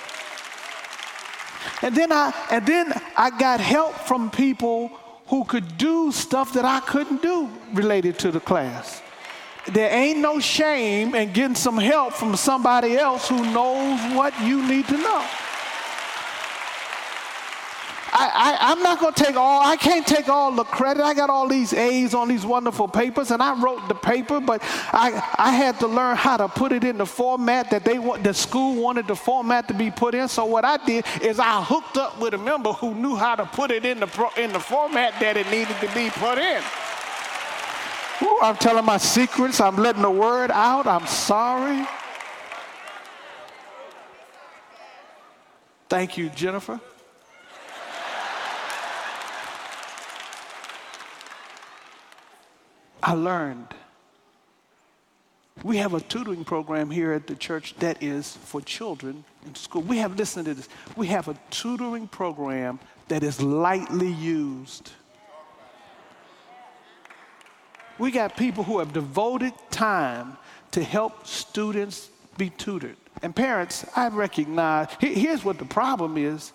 And 1.82 1.94
then 1.94 2.12
i 2.12 2.32
and 2.50 2.66
then 2.66 2.92
i 3.16 3.30
got 3.30 3.60
help 3.60 3.94
from 3.94 4.30
people 4.30 4.88
who 5.26 5.44
could 5.44 5.78
do 5.78 6.12
stuff 6.12 6.52
that 6.54 6.64
i 6.64 6.80
couldn't 6.80 7.22
do 7.22 7.48
related 7.72 8.18
to 8.18 8.30
the 8.30 8.40
class 8.40 9.02
there 9.66 9.92
ain't 9.92 10.18
no 10.18 10.40
shame 10.40 11.14
in 11.14 11.32
getting 11.32 11.54
some 11.54 11.78
help 11.78 12.14
from 12.14 12.36
somebody 12.36 12.96
else 12.96 13.28
who 13.28 13.42
knows 13.52 14.00
what 14.14 14.38
you 14.42 14.66
need 14.66 14.86
to 14.88 14.96
know. 14.96 15.26
I, 18.14 18.72
am 18.72 18.82
not 18.82 19.00
going 19.00 19.14
to 19.14 19.24
take 19.24 19.36
all, 19.36 19.62
I 19.62 19.76
can't 19.76 20.06
take 20.06 20.28
all 20.28 20.52
the 20.52 20.64
credit. 20.64 21.02
I 21.02 21.14
got 21.14 21.30
all 21.30 21.48
these 21.48 21.72
A's 21.72 22.12
on 22.12 22.28
these 22.28 22.44
wonderful 22.44 22.86
papers, 22.86 23.30
and 23.30 23.42
I 23.42 23.58
wrote 23.60 23.88
the 23.88 23.94
paper, 23.94 24.40
but 24.40 24.60
I, 24.92 25.34
I 25.38 25.52
had 25.52 25.78
to 25.80 25.86
learn 25.86 26.16
how 26.16 26.36
to 26.36 26.48
put 26.48 26.72
it 26.72 26.84
in 26.84 26.98
the 26.98 27.06
format 27.06 27.70
that 27.70 27.84
they 27.84 27.98
want, 27.98 28.22
the 28.22 28.34
school 28.34 28.74
wanted 28.82 29.06
the 29.06 29.16
format 29.16 29.68
to 29.68 29.74
be 29.74 29.90
put 29.90 30.14
in. 30.14 30.28
So 30.28 30.44
what 30.44 30.64
I 30.64 30.76
did 30.84 31.06
is 31.22 31.38
I 31.38 31.62
hooked 31.62 31.96
up 31.96 32.18
with 32.20 32.34
a 32.34 32.38
member 32.38 32.72
who 32.72 32.94
knew 32.94 33.16
how 33.16 33.34
to 33.34 33.46
put 33.46 33.70
it 33.70 33.84
in 33.84 34.00
the, 34.00 34.30
in 34.36 34.52
the 34.52 34.60
format 34.60 35.18
that 35.20 35.36
it 35.36 35.50
needed 35.50 35.76
to 35.80 35.94
be 35.94 36.10
put 36.10 36.38
in. 36.38 36.62
Ooh, 38.22 38.38
I'm 38.40 38.56
telling 38.56 38.84
my 38.84 38.98
secrets. 38.98 39.60
I'm 39.60 39.76
letting 39.76 40.02
the 40.02 40.10
word 40.10 40.50
out. 40.50 40.86
I'm 40.86 41.06
sorry. 41.06 41.86
Thank 45.88 46.16
you, 46.16 46.30
Jennifer. 46.30 46.80
I 53.02 53.14
learned. 53.14 53.74
We 55.64 55.76
have 55.78 55.94
a 55.94 56.00
tutoring 56.00 56.44
program 56.44 56.90
here 56.90 57.12
at 57.12 57.26
the 57.26 57.34
church 57.34 57.74
that 57.80 58.02
is 58.02 58.36
for 58.36 58.60
children 58.60 59.24
in 59.44 59.54
school. 59.54 59.82
We 59.82 59.98
have, 59.98 60.16
listen 60.16 60.44
to 60.44 60.54
this, 60.54 60.68
we 60.96 61.08
have 61.08 61.28
a 61.28 61.36
tutoring 61.50 62.08
program 62.08 62.78
that 63.08 63.22
is 63.22 63.42
lightly 63.42 64.10
used. 64.10 64.92
We 67.98 68.10
got 68.10 68.36
people 68.36 68.64
who 68.64 68.78
have 68.78 68.92
devoted 68.92 69.52
time 69.70 70.36
to 70.72 70.82
help 70.82 71.26
students 71.26 72.08
be 72.36 72.50
tutored. 72.50 72.96
And 73.22 73.34
parents, 73.34 73.84
I 73.94 74.08
recognize, 74.08 74.88
here's 74.98 75.44
what 75.44 75.58
the 75.58 75.64
problem 75.64 76.16
is. 76.16 76.52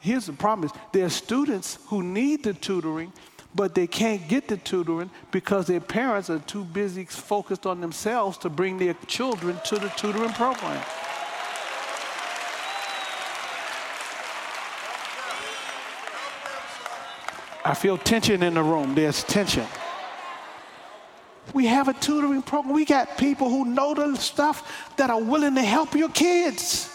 Here's 0.00 0.26
the 0.26 0.32
problem 0.32 0.68
is 0.68 0.72
there 0.92 1.06
are 1.06 1.10
students 1.10 1.78
who 1.86 2.02
need 2.02 2.42
the 2.42 2.54
tutoring, 2.54 3.12
but 3.54 3.74
they 3.74 3.86
can't 3.86 4.26
get 4.26 4.48
the 4.48 4.56
tutoring 4.56 5.10
because 5.30 5.66
their 5.66 5.80
parents 5.80 6.30
are 6.30 6.40
too 6.40 6.64
busy 6.64 7.04
focused 7.04 7.66
on 7.66 7.80
themselves 7.80 8.38
to 8.38 8.48
bring 8.48 8.78
their 8.78 8.94
children 9.06 9.58
to 9.66 9.76
the 9.78 9.88
tutoring 9.90 10.32
program. 10.32 10.82
I 17.64 17.74
feel 17.74 17.96
tension 17.96 18.42
in 18.42 18.54
the 18.54 18.62
room. 18.62 18.96
There's 18.96 19.22
tension. 19.22 19.66
We 21.54 21.66
have 21.66 21.88
a 21.88 21.92
tutoring 21.92 22.42
program. 22.42 22.74
We 22.74 22.84
got 22.84 23.18
people 23.18 23.48
who 23.48 23.64
know 23.64 23.94
the 23.94 24.16
stuff 24.16 24.94
that 24.96 25.10
are 25.10 25.20
willing 25.20 25.54
to 25.56 25.62
help 25.62 25.94
your 25.94 26.08
kids 26.08 26.88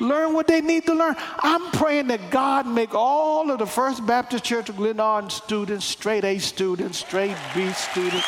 learn 0.00 0.32
what 0.32 0.46
they 0.46 0.60
need 0.60 0.86
to 0.86 0.94
learn. 0.94 1.16
I'm 1.38 1.70
praying 1.72 2.08
that 2.08 2.30
God 2.30 2.66
make 2.66 2.94
all 2.94 3.50
of 3.50 3.58
the 3.58 3.66
First 3.66 4.06
Baptist 4.06 4.44
Church 4.44 4.68
of 4.68 4.76
Glenarden 4.76 5.30
students 5.30 5.84
straight 5.84 6.24
A 6.24 6.38
students, 6.38 6.98
straight 6.98 7.36
B 7.54 7.70
students. 7.72 8.26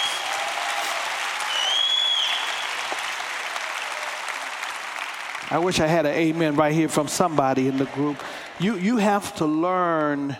I 5.53 5.59
wish 5.59 5.81
I 5.81 5.87
had 5.87 6.07
an 6.07 6.15
amen 6.15 6.55
right 6.55 6.73
here 6.73 6.89
from 6.89 7.09
somebody 7.09 7.67
in 7.67 7.77
the 7.77 7.87
group. 7.87 8.23
You, 8.61 8.77
you 8.77 8.99
have 8.99 9.35
to 9.37 9.47
learn 9.47 10.37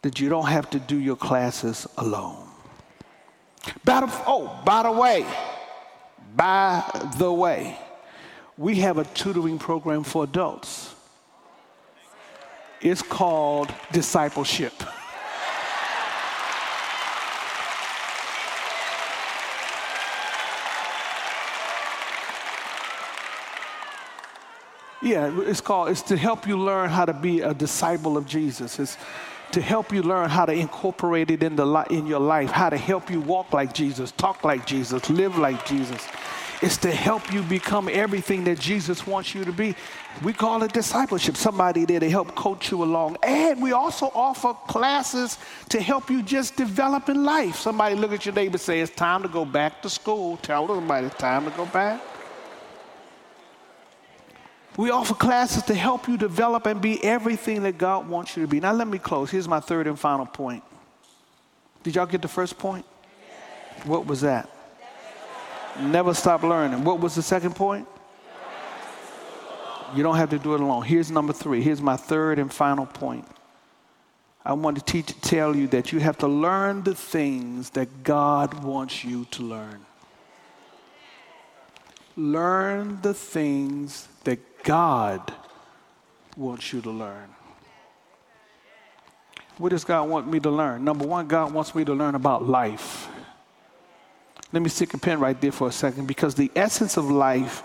that 0.00 0.20
you 0.20 0.30
don't 0.30 0.46
have 0.46 0.70
to 0.70 0.78
do 0.78 0.96
your 0.96 1.16
classes 1.16 1.86
alone. 1.98 2.48
By 3.84 4.00
the, 4.00 4.22
oh, 4.26 4.60
by 4.64 4.82
the 4.82 4.92
way, 4.92 5.26
by 6.34 6.84
the 7.18 7.32
way, 7.32 7.78
we 8.58 8.76
have 8.76 8.98
a 8.98 9.04
tutoring 9.04 9.58
program 9.58 10.02
for 10.02 10.24
adults. 10.24 10.94
It's 12.80 13.02
called 13.02 13.72
discipleship. 13.92 14.72
Yeah, 25.02 25.30
it's 25.42 25.60
called, 25.60 25.90
it's 25.90 26.02
to 26.02 26.16
help 26.16 26.48
you 26.48 26.58
learn 26.58 26.88
how 26.88 27.04
to 27.04 27.12
be 27.12 27.40
a 27.40 27.54
disciple 27.54 28.16
of 28.16 28.26
Jesus. 28.26 28.80
It's, 28.80 28.96
to 29.52 29.60
help 29.60 29.92
you 29.92 30.02
learn 30.02 30.28
how 30.28 30.44
to 30.44 30.52
incorporate 30.52 31.30
it 31.30 31.42
in, 31.42 31.56
the 31.56 31.66
li- 31.66 31.86
in 31.90 32.06
your 32.06 32.20
life, 32.20 32.50
how 32.50 32.70
to 32.70 32.76
help 32.76 33.10
you 33.10 33.20
walk 33.20 33.52
like 33.52 33.72
Jesus, 33.72 34.12
talk 34.12 34.44
like 34.44 34.66
Jesus, 34.66 35.08
live 35.08 35.38
like 35.38 35.64
Jesus. 35.66 36.06
It's 36.62 36.78
to 36.78 36.90
help 36.90 37.32
you 37.32 37.42
become 37.42 37.88
everything 37.88 38.44
that 38.44 38.58
Jesus 38.58 39.06
wants 39.06 39.34
you 39.34 39.44
to 39.44 39.52
be. 39.52 39.74
We 40.22 40.32
call 40.32 40.62
it 40.62 40.72
discipleship. 40.72 41.36
Somebody 41.36 41.84
there 41.84 42.00
to 42.00 42.08
help 42.08 42.34
coach 42.34 42.70
you 42.70 42.82
along. 42.82 43.18
And 43.22 43.60
we 43.60 43.72
also 43.72 44.10
offer 44.14 44.54
classes 44.66 45.38
to 45.68 45.80
help 45.82 46.08
you 46.08 46.22
just 46.22 46.56
develop 46.56 47.10
in 47.10 47.24
life. 47.24 47.56
Somebody 47.56 47.94
look 47.94 48.12
at 48.12 48.24
your 48.24 48.34
neighbor 48.34 48.56
say, 48.56 48.80
It's 48.80 48.94
time 48.94 49.22
to 49.22 49.28
go 49.28 49.44
back 49.44 49.82
to 49.82 49.90
school. 49.90 50.38
Tell 50.38 50.66
somebody 50.66 51.08
it's 51.08 51.16
time 51.16 51.44
to 51.44 51.50
go 51.50 51.66
back. 51.66 52.00
We 54.76 54.90
offer 54.90 55.14
classes 55.14 55.62
to 55.64 55.74
help 55.74 56.06
you 56.06 56.18
develop 56.18 56.66
and 56.66 56.80
be 56.80 57.02
everything 57.02 57.62
that 57.62 57.78
God 57.78 58.08
wants 58.08 58.36
you 58.36 58.42
to 58.42 58.48
be. 58.48 58.60
Now, 58.60 58.72
let 58.72 58.86
me 58.86 58.98
close. 58.98 59.30
Here's 59.30 59.48
my 59.48 59.60
third 59.60 59.86
and 59.86 59.98
final 59.98 60.26
point. 60.26 60.62
Did 61.82 61.94
y'all 61.94 62.06
get 62.06 62.20
the 62.20 62.28
first 62.28 62.58
point? 62.58 62.84
What 63.84 64.06
was 64.06 64.20
that? 64.20 64.50
Never 65.80 66.12
stop 66.12 66.42
learning. 66.42 66.84
What 66.84 67.00
was 67.00 67.14
the 67.14 67.22
second 67.22 67.54
point? 67.54 67.88
You 69.94 70.02
don't 70.02 70.16
have 70.16 70.30
to 70.30 70.38
do 70.38 70.54
it 70.54 70.60
alone. 70.60 70.82
Here's 70.82 71.10
number 71.10 71.32
three. 71.32 71.62
Here's 71.62 71.80
my 71.80 71.96
third 71.96 72.38
and 72.38 72.52
final 72.52 72.86
point. 72.86 73.26
I 74.44 74.52
want 74.52 74.76
to 74.76 74.84
teach, 74.84 75.18
tell 75.22 75.56
you 75.56 75.68
that 75.68 75.92
you 75.92 76.00
have 76.00 76.18
to 76.18 76.28
learn 76.28 76.82
the 76.82 76.94
things 76.94 77.70
that 77.70 78.02
God 78.02 78.62
wants 78.62 79.04
you 79.04 79.24
to 79.32 79.42
learn. 79.42 79.85
Learn 82.16 83.00
the 83.02 83.12
things 83.12 84.08
that 84.24 84.62
God 84.64 85.32
wants 86.36 86.72
you 86.72 86.80
to 86.80 86.90
learn. 86.90 87.28
What 89.58 89.70
does 89.70 89.84
God 89.84 90.08
want 90.08 90.30
me 90.30 90.40
to 90.40 90.50
learn? 90.50 90.84
Number 90.84 91.06
one, 91.06 91.26
God 91.26 91.52
wants 91.52 91.74
me 91.74 91.84
to 91.84 91.94
learn 91.94 92.14
about 92.14 92.46
life. 92.46 93.08
Let 94.52 94.62
me 94.62 94.68
stick 94.68 94.94
a 94.94 94.98
pen 94.98 95.20
right 95.20 95.38
there 95.40 95.52
for 95.52 95.68
a 95.68 95.72
second 95.72 96.06
because 96.06 96.34
the 96.34 96.50
essence 96.56 96.96
of 96.96 97.10
life 97.10 97.62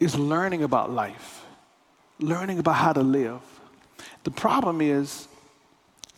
is 0.00 0.16
learning 0.16 0.62
about 0.62 0.90
life, 0.90 1.44
learning 2.18 2.58
about 2.58 2.76
how 2.76 2.92
to 2.92 3.02
live. 3.02 3.40
The 4.24 4.30
problem 4.30 4.80
is, 4.80 5.27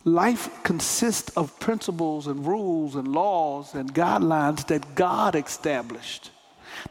life 0.04 0.62
consists 0.62 1.30
of 1.37 1.59
principles 1.61 2.26
and 2.26 2.47
rules 2.47 2.97
and 2.97 3.09
laws 3.09 3.75
and 3.75 3.92
guidelines 3.95 4.66
that 4.69 4.95
God 4.95 5.35
established. 5.35 6.30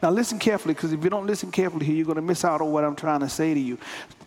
Now, 0.03 0.11
listen 0.11 0.39
carefully, 0.39 0.73
because 0.73 0.93
if 0.93 1.03
you 1.03 1.09
don't 1.09 1.25
listen 1.25 1.51
carefully 1.51 1.85
here, 1.85 1.95
you're 1.95 2.05
going 2.05 2.15
to 2.15 2.21
miss 2.21 2.45
out 2.45 2.61
on 2.61 2.71
what 2.71 2.83
I'm 2.83 2.95
trying 2.95 3.21
to 3.21 3.29
say 3.29 3.53
to 3.53 3.59
you. 3.59 3.77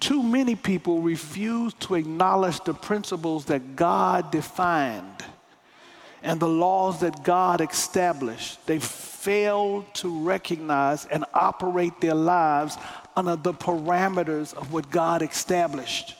Too 0.01 0.23
many 0.23 0.57
people 0.57 1.01
refuse 1.01 1.75
to 1.75 1.95
acknowledge 1.95 2.61
the 2.65 2.75
principles 2.75 3.45
that 3.47 3.77
God 3.77 4.31
defined 4.31 5.25
and 6.23 6.41
the 6.41 6.49
laws 6.49 7.01
that 7.01 7.23
God 7.23 7.61
established. 7.61 8.65
They 8.67 8.79
fail 8.79 9.85
to 9.95 10.25
recognize 10.25 11.07
and 11.07 11.25
operate 11.35 12.01
their 12.01 12.15
lives 12.15 12.77
under 13.17 13.37
the 13.37 13.53
parameters 13.53 14.55
of 14.55 14.73
what 14.73 14.91
God 14.91 15.23
established. 15.23 16.17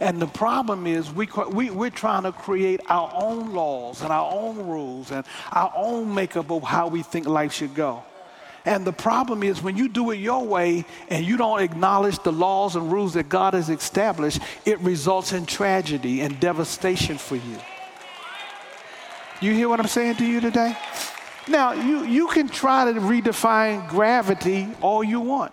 And 0.00 0.20
the 0.20 0.26
problem 0.26 0.86
is 0.86 1.10
we, 1.12 1.28
we, 1.50 1.70
we're 1.70 1.90
trying 1.90 2.24
to 2.24 2.32
create 2.32 2.80
our 2.88 3.10
own 3.14 3.52
laws 3.52 4.02
and 4.02 4.12
our 4.12 4.32
own 4.32 4.56
rules 4.66 5.10
and 5.10 5.24
our 5.52 5.72
own 5.76 6.14
makeup 6.14 6.50
of 6.50 6.62
how 6.62 6.88
we 6.88 7.02
think 7.02 7.26
life 7.26 7.52
should 7.52 7.74
go. 7.74 8.02
And 8.66 8.86
the 8.86 8.92
problem 8.92 9.42
is 9.42 9.62
when 9.62 9.76
you 9.76 9.88
do 9.88 10.10
it 10.10 10.16
your 10.16 10.42
way 10.44 10.86
and 11.08 11.24
you 11.24 11.36
don't 11.36 11.60
acknowledge 11.60 12.18
the 12.22 12.32
laws 12.32 12.76
and 12.76 12.90
rules 12.90 13.12
that 13.14 13.28
God 13.28 13.52
has 13.52 13.68
established, 13.68 14.40
it 14.64 14.78
results 14.80 15.32
in 15.32 15.44
tragedy 15.44 16.22
and 16.22 16.40
devastation 16.40 17.18
for 17.18 17.36
you. 17.36 17.58
You 19.40 19.52
hear 19.52 19.68
what 19.68 19.80
I'm 19.80 19.86
saying 19.86 20.16
to 20.16 20.26
you 20.26 20.40
today? 20.40 20.76
Now, 21.46 21.72
you, 21.72 22.04
you 22.04 22.28
can 22.28 22.48
try 22.48 22.90
to 22.90 22.98
redefine 22.98 23.86
gravity 23.88 24.68
all 24.80 25.04
you 25.04 25.20
want. 25.20 25.52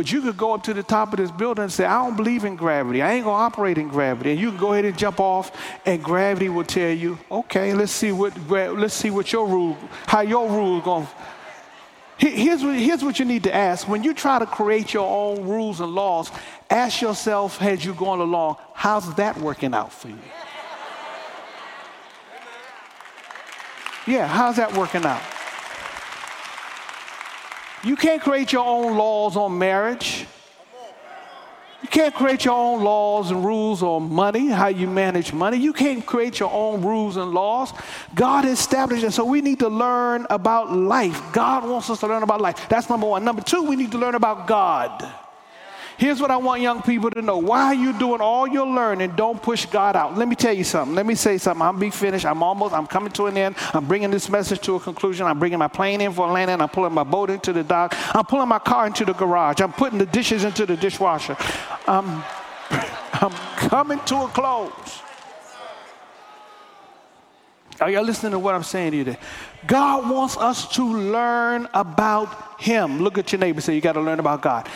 But 0.00 0.10
you 0.10 0.22
could 0.22 0.38
go 0.38 0.54
up 0.54 0.62
to 0.62 0.72
the 0.72 0.82
top 0.82 1.12
of 1.12 1.18
this 1.18 1.30
building 1.30 1.64
and 1.64 1.70
say, 1.70 1.84
I 1.84 2.02
don't 2.02 2.16
believe 2.16 2.46
in 2.46 2.56
gravity. 2.56 3.02
I 3.02 3.12
ain't 3.12 3.24
going 3.26 3.36
to 3.36 3.42
operate 3.42 3.76
in 3.76 3.88
gravity. 3.88 4.30
And 4.30 4.40
you 4.40 4.48
can 4.48 4.58
go 4.58 4.72
ahead 4.72 4.86
and 4.86 4.96
jump 4.96 5.20
off, 5.20 5.52
and 5.84 6.02
gravity 6.02 6.48
will 6.48 6.64
tell 6.64 6.88
you, 6.88 7.18
okay, 7.30 7.74
let's 7.74 7.92
see 7.92 8.10
what, 8.10 8.34
let's 8.48 8.94
see 8.94 9.10
what 9.10 9.30
your 9.30 9.46
rule, 9.46 9.76
how 10.06 10.22
your 10.22 10.48
rule 10.48 10.78
is 10.78 10.84
going 10.84 11.06
to. 12.16 12.26
Here's 12.30 12.64
what, 12.64 12.76
here's 12.76 13.04
what 13.04 13.18
you 13.18 13.26
need 13.26 13.42
to 13.42 13.54
ask. 13.54 13.86
When 13.86 14.02
you 14.02 14.14
try 14.14 14.38
to 14.38 14.46
create 14.46 14.94
your 14.94 15.06
own 15.06 15.46
rules 15.46 15.80
and 15.80 15.94
laws, 15.94 16.30
ask 16.70 17.02
yourself 17.02 17.60
as 17.60 17.84
you're 17.84 17.94
going 17.94 18.20
along, 18.20 18.56
how's 18.72 19.14
that 19.16 19.36
working 19.36 19.74
out 19.74 19.92
for 19.92 20.08
you? 20.08 20.18
Yeah, 24.06 24.26
how's 24.26 24.56
that 24.56 24.72
working 24.74 25.04
out? 25.04 25.20
You 27.82 27.96
can't 27.96 28.20
create 28.20 28.52
your 28.52 28.64
own 28.64 28.96
laws 28.96 29.36
on 29.36 29.58
marriage. 29.58 30.26
You 31.82 31.88
can't 31.88 32.14
create 32.14 32.44
your 32.44 32.54
own 32.54 32.84
laws 32.84 33.30
and 33.30 33.42
rules 33.42 33.82
on 33.82 34.12
money, 34.12 34.48
how 34.48 34.66
you 34.66 34.86
manage 34.86 35.32
money. 35.32 35.56
You 35.56 35.72
can't 35.72 36.04
create 36.04 36.38
your 36.38 36.52
own 36.52 36.82
rules 36.82 37.16
and 37.16 37.32
laws. 37.32 37.72
God 38.14 38.44
established 38.44 39.02
it. 39.02 39.12
So 39.12 39.24
we 39.24 39.40
need 39.40 39.60
to 39.60 39.68
learn 39.68 40.26
about 40.28 40.70
life. 40.70 41.22
God 41.32 41.66
wants 41.66 41.88
us 41.88 42.00
to 42.00 42.06
learn 42.06 42.22
about 42.22 42.42
life. 42.42 42.68
That's 42.68 42.90
number 42.90 43.06
one. 43.06 43.24
Number 43.24 43.40
two, 43.40 43.62
we 43.62 43.76
need 43.76 43.92
to 43.92 43.98
learn 43.98 44.14
about 44.14 44.46
God. 44.46 45.10
Here's 46.00 46.18
what 46.18 46.30
I 46.30 46.38
want 46.38 46.62
young 46.62 46.80
people 46.80 47.10
to 47.10 47.20
know. 47.20 47.36
Why 47.36 47.66
are 47.66 47.74
you 47.74 47.92
doing 47.92 48.22
all 48.22 48.48
your 48.48 48.66
learning? 48.66 49.16
Don't 49.16 49.40
push 49.42 49.66
God 49.66 49.96
out. 49.96 50.16
Let 50.16 50.28
me 50.28 50.34
tell 50.34 50.54
you 50.54 50.64
something. 50.64 50.94
Let 50.94 51.04
me 51.04 51.14
say 51.14 51.36
something. 51.36 51.60
I'm 51.60 51.78
be 51.78 51.90
finished. 51.90 52.24
I'm 52.24 52.42
almost, 52.42 52.72
I'm 52.72 52.86
coming 52.86 53.12
to 53.12 53.26
an 53.26 53.36
end. 53.36 53.54
I'm 53.74 53.84
bringing 53.84 54.10
this 54.10 54.30
message 54.30 54.60
to 54.60 54.76
a 54.76 54.80
conclusion. 54.80 55.26
I'm 55.26 55.38
bringing 55.38 55.58
my 55.58 55.68
plane 55.68 56.00
in 56.00 56.10
for 56.14 56.26
landing. 56.26 56.58
I'm 56.58 56.70
pulling 56.70 56.94
my 56.94 57.04
boat 57.04 57.28
into 57.28 57.52
the 57.52 57.62
dock. 57.62 57.94
I'm 58.16 58.24
pulling 58.24 58.48
my 58.48 58.58
car 58.58 58.86
into 58.86 59.04
the 59.04 59.12
garage. 59.12 59.60
I'm 59.60 59.74
putting 59.74 59.98
the 59.98 60.06
dishes 60.06 60.42
into 60.42 60.64
the 60.64 60.74
dishwasher. 60.74 61.36
I'm, 61.86 62.24
I'm 63.12 63.32
coming 63.58 64.00
to 64.06 64.22
a 64.22 64.28
close. 64.28 65.02
Are 67.78 67.90
y'all 67.90 68.04
listening 68.04 68.32
to 68.32 68.38
what 68.38 68.54
I'm 68.54 68.62
saying 68.62 68.92
to 68.92 68.96
you 68.96 69.04
today? 69.04 69.18
God 69.66 70.08
wants 70.08 70.38
us 70.38 70.66
to 70.76 70.82
learn 70.82 71.68
about 71.74 72.58
Him. 72.58 73.00
Look 73.00 73.18
at 73.18 73.32
your 73.32 73.38
neighbor 73.38 73.60
say, 73.60 73.74
You 73.74 73.82
got 73.82 73.92
to 73.92 74.00
learn 74.00 74.18
about 74.18 74.40
God. 74.40 74.66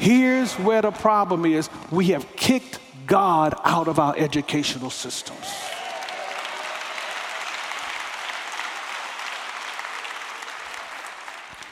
Here's 0.00 0.54
where 0.54 0.80
the 0.80 0.92
problem 0.92 1.44
is 1.44 1.68
we 1.90 2.06
have 2.06 2.26
kicked 2.34 2.78
God 3.06 3.54
out 3.64 3.86
of 3.86 3.98
our 3.98 4.16
educational 4.16 4.88
systems. 4.88 5.46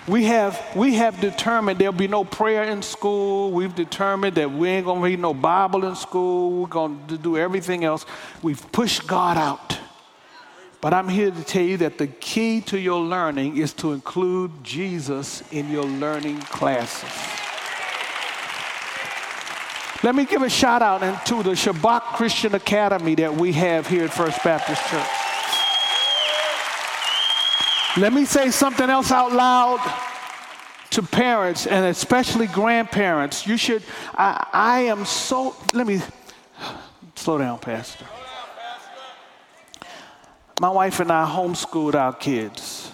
We 0.07 0.25
have, 0.25 0.61
we 0.77 0.97
have 0.97 1.19
determined 1.23 1.79
there'll 1.79 1.95
be 1.95 2.07
no 2.07 2.23
prayer 2.23 2.65
in 2.65 2.83
school. 2.83 3.51
We've 3.51 3.75
determined 3.75 4.37
that 4.37 4.53
we 4.53 4.69
ain't 4.69 4.85
going 4.85 5.01
to 5.01 5.05
read 5.05 5.21
no 5.21 5.33
Bible 5.33 5.87
in 5.87 5.97
school. 5.97 6.61
We're 6.61 6.67
going 6.69 7.07
to 7.07 7.17
do 7.17 7.39
everything 7.39 7.85
else. 7.85 8.05
We've 8.43 8.61
pushed 8.73 9.07
God 9.07 9.39
out. 9.39 9.79
But 10.83 10.93
I'm 10.93 11.09
here 11.09 11.31
to 11.31 11.45
tell 11.45 11.65
you 11.65 11.79
that 11.79 11.97
the 11.97 12.09
key 12.09 12.61
to 12.63 12.79
your 12.79 13.01
learning 13.01 13.57
is 13.57 13.73
to 13.75 13.95
include 13.95 14.51
Jesus 14.63 15.43
in 15.51 15.71
your 15.71 15.85
learning 15.85 16.41
classes. 16.43 17.38
Let 20.05 20.15
me 20.15 20.25
give 20.25 20.43
a 20.43 20.49
shout 20.49 20.81
out 20.81 21.27
to 21.27 21.43
the 21.43 21.51
Shabach 21.51 22.03
Christian 22.15 22.55
Academy 22.55 23.17
that 23.17 23.35
we 23.35 23.53
have 23.53 23.89
here 23.89 24.05
at 24.05 24.13
First 24.13 24.43
Baptist 24.45 24.81
Church. 24.87 25.07
Let 27.97 28.13
me 28.13 28.25
say 28.25 28.53
something 28.53 28.89
else 28.89 29.11
out 29.11 29.33
loud 29.33 29.81
to 30.91 31.03
parents 31.03 31.67
and 31.67 31.85
especially 31.87 32.47
grandparents. 32.47 33.45
You 33.45 33.57
should, 33.57 33.83
I, 34.15 34.47
I 34.53 34.81
am 34.83 35.05
so, 35.05 35.57
let 35.75 35.85
me 35.85 36.01
slow 37.17 37.39
down, 37.39 37.59
Pastor. 37.59 38.05
My 40.61 40.71
wife 40.71 41.01
and 41.01 41.11
I 41.11 41.27
homeschooled 41.29 41.97
our 41.97 42.13
kids. 42.13 42.93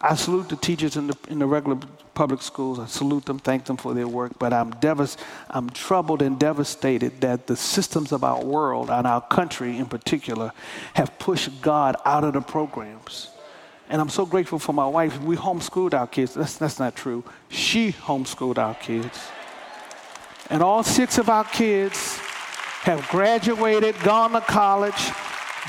I 0.00 0.16
salute 0.16 0.48
the 0.48 0.56
teachers 0.56 0.96
in 0.96 1.06
the, 1.06 1.16
in 1.28 1.38
the 1.38 1.46
regular 1.46 1.78
public 2.20 2.42
schools. 2.42 2.78
I 2.78 2.84
salute 2.84 3.24
them, 3.24 3.38
thank 3.38 3.64
them 3.64 3.78
for 3.78 3.94
their 3.94 4.06
work, 4.06 4.32
but 4.38 4.52
I'm, 4.52 4.72
devas- 4.72 5.16
I'm 5.48 5.70
troubled 5.70 6.20
and 6.20 6.38
devastated 6.38 7.22
that 7.22 7.46
the 7.46 7.56
systems 7.56 8.12
of 8.12 8.22
our 8.22 8.44
world 8.44 8.90
and 8.90 9.06
our 9.06 9.22
country 9.22 9.78
in 9.78 9.86
particular 9.86 10.52
have 10.92 11.18
pushed 11.18 11.62
God 11.62 11.96
out 12.04 12.24
of 12.24 12.34
the 12.34 12.42
programs. 12.42 13.30
And 13.88 14.02
I'm 14.02 14.10
so 14.10 14.26
grateful 14.26 14.58
for 14.58 14.74
my 14.74 14.86
wife. 14.86 15.18
We 15.22 15.34
homeschooled 15.34 15.94
our 15.94 16.06
kids. 16.06 16.34
That's, 16.34 16.58
that's 16.58 16.78
not 16.78 16.94
true. 16.94 17.24
She 17.48 17.92
homeschooled 17.92 18.58
our 18.58 18.74
kids. 18.74 19.18
And 20.50 20.62
all 20.62 20.82
six 20.82 21.16
of 21.16 21.30
our 21.30 21.44
kids 21.44 22.18
have 22.82 23.08
graduated, 23.08 23.98
gone 24.00 24.32
to 24.32 24.42
college, 24.42 25.10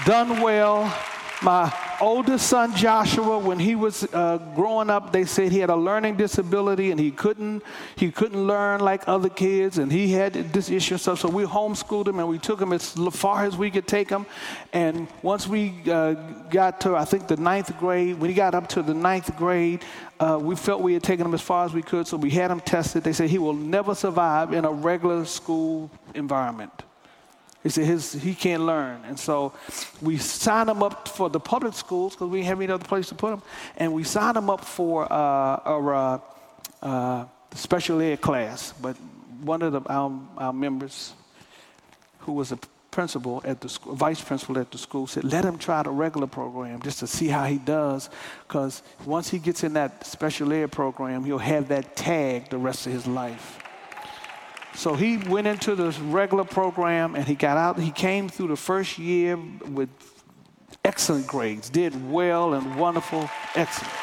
done 0.05 0.41
well. 0.41 0.93
My 1.41 1.73
oldest 2.01 2.47
son 2.47 2.75
Joshua, 2.75 3.39
when 3.39 3.59
he 3.59 3.75
was 3.75 4.03
uh, 4.13 4.37
growing 4.55 4.89
up, 4.89 5.13
they 5.13 5.23
said 5.23 5.51
he 5.51 5.59
had 5.59 5.69
a 5.69 5.75
learning 5.75 6.17
disability 6.17 6.91
and 6.91 6.99
he 6.99 7.11
couldn't 7.11 7.63
he 7.95 8.11
couldn't 8.11 8.45
learn 8.45 8.81
like 8.81 9.07
other 9.07 9.29
kids, 9.29 9.77
and 9.77 9.91
he 9.91 10.11
had 10.11 10.33
this 10.51 10.69
issue 10.69 10.95
and 10.95 11.01
stuff. 11.01 11.19
So 11.19 11.29
we 11.29 11.43
homeschooled 11.43 12.07
him 12.07 12.19
and 12.19 12.27
we 12.27 12.39
took 12.39 12.59
him 12.59 12.73
as 12.73 12.91
far 13.11 13.45
as 13.45 13.55
we 13.55 13.71
could 13.71 13.87
take 13.87 14.09
him. 14.09 14.25
And 14.73 15.07
once 15.21 15.47
we 15.47 15.73
uh, 15.89 16.13
got 16.49 16.81
to 16.81 16.95
I 16.95 17.05
think 17.05 17.27
the 17.27 17.37
ninth 17.37 17.77
grade, 17.79 18.19
when 18.19 18.29
he 18.29 18.35
got 18.35 18.55
up 18.55 18.67
to 18.69 18.81
the 18.81 18.93
ninth 18.93 19.35
grade, 19.37 19.83
uh, 20.19 20.37
we 20.41 20.55
felt 20.55 20.81
we 20.81 20.93
had 20.93 21.03
taken 21.03 21.25
him 21.25 21.33
as 21.33 21.41
far 21.41 21.65
as 21.65 21.73
we 21.73 21.81
could, 21.81 22.07
so 22.07 22.17
we 22.17 22.31
had 22.31 22.51
him 22.51 22.59
tested. 22.59 23.03
They 23.03 23.13
said 23.13 23.29
he 23.29 23.37
will 23.37 23.53
never 23.53 23.95
survive 23.95 24.53
in 24.53 24.65
a 24.65 24.71
regular 24.71 25.25
school 25.25 25.89
environment. 26.13 26.83
He 27.63 27.69
said 27.69 27.85
his, 27.85 28.13
he 28.13 28.33
can't 28.33 28.63
learn. 28.63 29.01
And 29.05 29.19
so 29.19 29.53
we 30.01 30.17
signed 30.17 30.69
him 30.69 30.81
up 30.81 31.07
for 31.07 31.29
the 31.29 31.39
public 31.39 31.73
schools 31.73 32.13
because 32.13 32.29
we 32.29 32.39
didn't 32.39 32.47
have 32.47 32.61
any 32.61 32.71
other 32.71 32.85
place 32.85 33.09
to 33.09 33.15
put 33.15 33.33
him. 33.33 33.41
And 33.77 33.93
we 33.93 34.03
signed 34.03 34.37
him 34.37 34.49
up 34.49 34.65
for 34.65 35.11
uh, 35.11 35.15
uh, 35.15 36.19
uh, 36.81 37.25
special 37.53 38.01
ed 38.01 38.21
class. 38.21 38.73
But 38.81 38.95
one 39.41 39.61
of 39.61 39.73
the, 39.73 39.81
our, 39.89 40.11
our 40.37 40.53
members, 40.53 41.13
who 42.19 42.33
was 42.33 42.51
a 42.51 42.59
principal 42.89 43.41
at 43.45 43.61
the 43.61 43.69
school, 43.69 43.95
vice 43.95 44.21
principal 44.21 44.57
at 44.57 44.71
the 44.71 44.77
school, 44.77 45.05
said, 45.05 45.23
let 45.23 45.45
him 45.45 45.57
try 45.57 45.83
the 45.83 45.91
regular 45.91 46.27
program 46.27 46.81
just 46.81 46.99
to 46.99 47.07
see 47.07 47.27
how 47.27 47.45
he 47.45 47.57
does. 47.57 48.09
Because 48.47 48.81
once 49.05 49.29
he 49.29 49.37
gets 49.37 49.63
in 49.63 49.73
that 49.73 50.05
special 50.05 50.51
ed 50.51 50.71
program, 50.71 51.23
he'll 51.23 51.37
have 51.37 51.67
that 51.67 51.95
tag 51.95 52.49
the 52.49 52.57
rest 52.57 52.87
of 52.87 52.93
his 52.93 53.05
life. 53.05 53.60
So 54.73 54.95
he 54.95 55.17
went 55.17 55.47
into 55.47 55.75
the 55.75 55.91
regular 56.05 56.43
program 56.43 57.15
and 57.15 57.25
he 57.25 57.35
got 57.35 57.57
out. 57.57 57.79
He 57.79 57.91
came 57.91 58.29
through 58.29 58.47
the 58.47 58.55
first 58.55 58.97
year 58.97 59.37
with 59.67 59.89
excellent 60.83 61.27
grades, 61.27 61.69
did 61.69 62.11
well 62.11 62.53
and 62.53 62.75
wonderful, 62.75 63.29
excellent. 63.55 63.93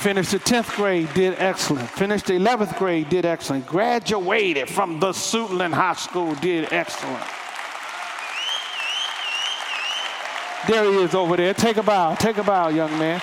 Finished 0.00 0.30
the 0.30 0.38
10th 0.38 0.74
grade, 0.76 1.12
did 1.12 1.34
excellent. 1.38 1.86
Finished 1.90 2.26
the 2.26 2.32
11th 2.32 2.78
grade, 2.78 3.10
did 3.10 3.26
excellent. 3.26 3.66
Graduated 3.66 4.66
from 4.66 4.98
the 4.98 5.10
Suitland 5.10 5.74
High 5.74 5.92
School, 5.92 6.34
did 6.36 6.72
excellent. 6.72 7.22
There 10.66 10.84
he 10.84 11.02
is 11.02 11.14
over 11.14 11.36
there. 11.36 11.52
Take 11.52 11.76
a 11.76 11.82
bow. 11.82 12.14
Take 12.14 12.38
a 12.38 12.42
bow, 12.42 12.68
young 12.68 12.98
man. 12.98 13.20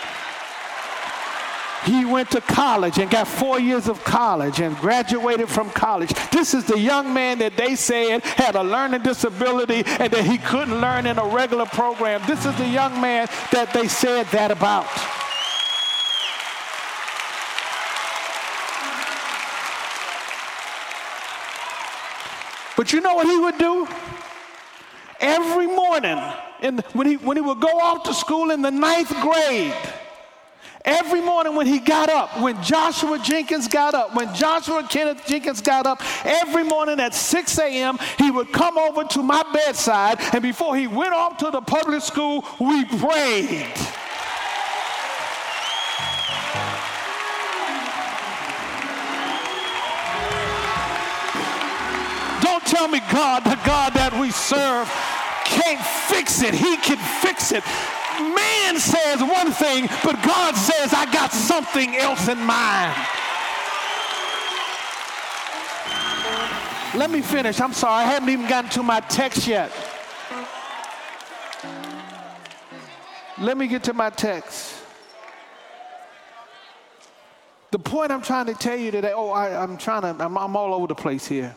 He 1.85 2.05
went 2.05 2.31
to 2.31 2.41
college 2.41 2.97
and 2.97 3.09
got 3.09 3.27
four 3.27 3.59
years 3.59 3.87
of 3.87 4.03
college 4.03 4.59
and 4.59 4.75
graduated 4.77 5.47
from 5.47 5.69
college. 5.69 6.13
This 6.31 6.53
is 6.53 6.65
the 6.65 6.79
young 6.79 7.13
man 7.13 7.39
that 7.39 7.55
they 7.55 7.75
said 7.75 8.23
had 8.23 8.55
a 8.55 8.63
learning 8.63 9.03
disability 9.03 9.83
and 9.85 10.11
that 10.11 10.25
he 10.25 10.37
couldn't 10.37 10.81
learn 10.81 11.05
in 11.05 11.17
a 11.17 11.25
regular 11.25 11.65
program. 11.65 12.21
This 12.27 12.45
is 12.45 12.55
the 12.57 12.67
young 12.67 12.99
man 12.99 13.27
that 13.51 13.71
they 13.73 13.87
said 13.87 14.25
that 14.27 14.51
about. 14.51 14.87
But 22.77 22.93
you 22.93 23.01
know 23.01 23.15
what 23.15 23.25
he 23.25 23.37
would 23.37 23.57
do? 23.57 23.87
Every 25.19 25.65
morning, 25.65 26.21
in, 26.61 26.77
when, 26.93 27.07
he, 27.07 27.15
when 27.17 27.35
he 27.35 27.41
would 27.41 27.59
go 27.59 27.79
off 27.79 28.03
to 28.03 28.13
school 28.13 28.51
in 28.51 28.61
the 28.61 28.69
ninth 28.69 29.09
grade, 29.19 29.73
Every 30.87 31.19
morning 31.19 31.53
when 31.53 31.67
he 31.67 31.79
got 31.79 32.09
up, 32.09 32.39
when 32.39 32.63
Joshua 32.63 33.19
Jenkins 33.19 33.67
got 33.67 33.93
up, 33.93 34.15
when 34.15 34.33
Joshua 34.33 34.87
Kenneth 34.89 35.27
Jenkins 35.27 35.59
got 35.59 35.85
up, 35.85 36.01
every 36.23 36.63
morning 36.63 37.01
at 37.01 37.13
6 37.13 37.59
a.m., 37.59 37.99
he 38.17 38.31
would 38.31 38.53
come 38.53 38.77
over 38.77 39.03
to 39.03 39.21
my 39.21 39.43
bedside, 39.51 40.17
and 40.31 40.41
before 40.41 40.77
he 40.77 40.87
went 40.87 41.11
off 41.13 41.35
to 41.39 41.51
the 41.51 41.59
public 41.59 42.01
school, 42.01 42.45
we 42.57 42.85
prayed. 42.85 43.67
Don't 52.41 52.65
tell 52.65 52.87
me 52.87 53.01
God, 53.11 53.43
the 53.43 53.59
God 53.65 53.93
that 53.95 54.17
we 54.17 54.31
serve, 54.31 54.87
can't 55.43 55.85
fix 56.07 56.41
it, 56.43 56.53
He 56.53 56.77
can 56.77 56.97
fix 57.21 57.51
it. 57.51 57.65
Man 58.19 58.46
says 58.75 59.21
one 59.21 59.51
thing, 59.51 59.87
but 60.03 60.21
God 60.23 60.55
says, 60.55 60.93
I 60.93 61.11
got 61.13 61.31
something 61.31 61.95
else 61.95 62.27
in 62.27 62.37
mind. 62.39 62.95
Let 66.95 67.11
me 67.11 67.21
finish. 67.21 67.61
I'm 67.61 67.73
sorry, 67.73 68.03
I 68.03 68.07
haven't 68.07 68.29
even 68.29 68.47
gotten 68.47 68.69
to 68.71 68.83
my 68.83 69.01
text 69.01 69.47
yet. 69.47 69.71
Let 73.39 73.55
me 73.55 73.67
get 73.67 73.83
to 73.83 73.93
my 73.93 74.09
text. 74.09 74.73
The 77.69 77.79
point 77.79 78.11
I'm 78.11 78.21
trying 78.21 78.47
to 78.47 78.53
tell 78.55 78.77
you 78.77 78.89
today, 78.89 79.13
oh, 79.15 79.29
I, 79.29 79.61
am 79.63 79.77
trying 79.77 80.01
to, 80.01 80.23
I'm, 80.23 80.37
I'm 80.37 80.55
all 80.55 80.73
over 80.73 80.87
the 80.87 80.95
place 80.95 81.27
here. 81.27 81.55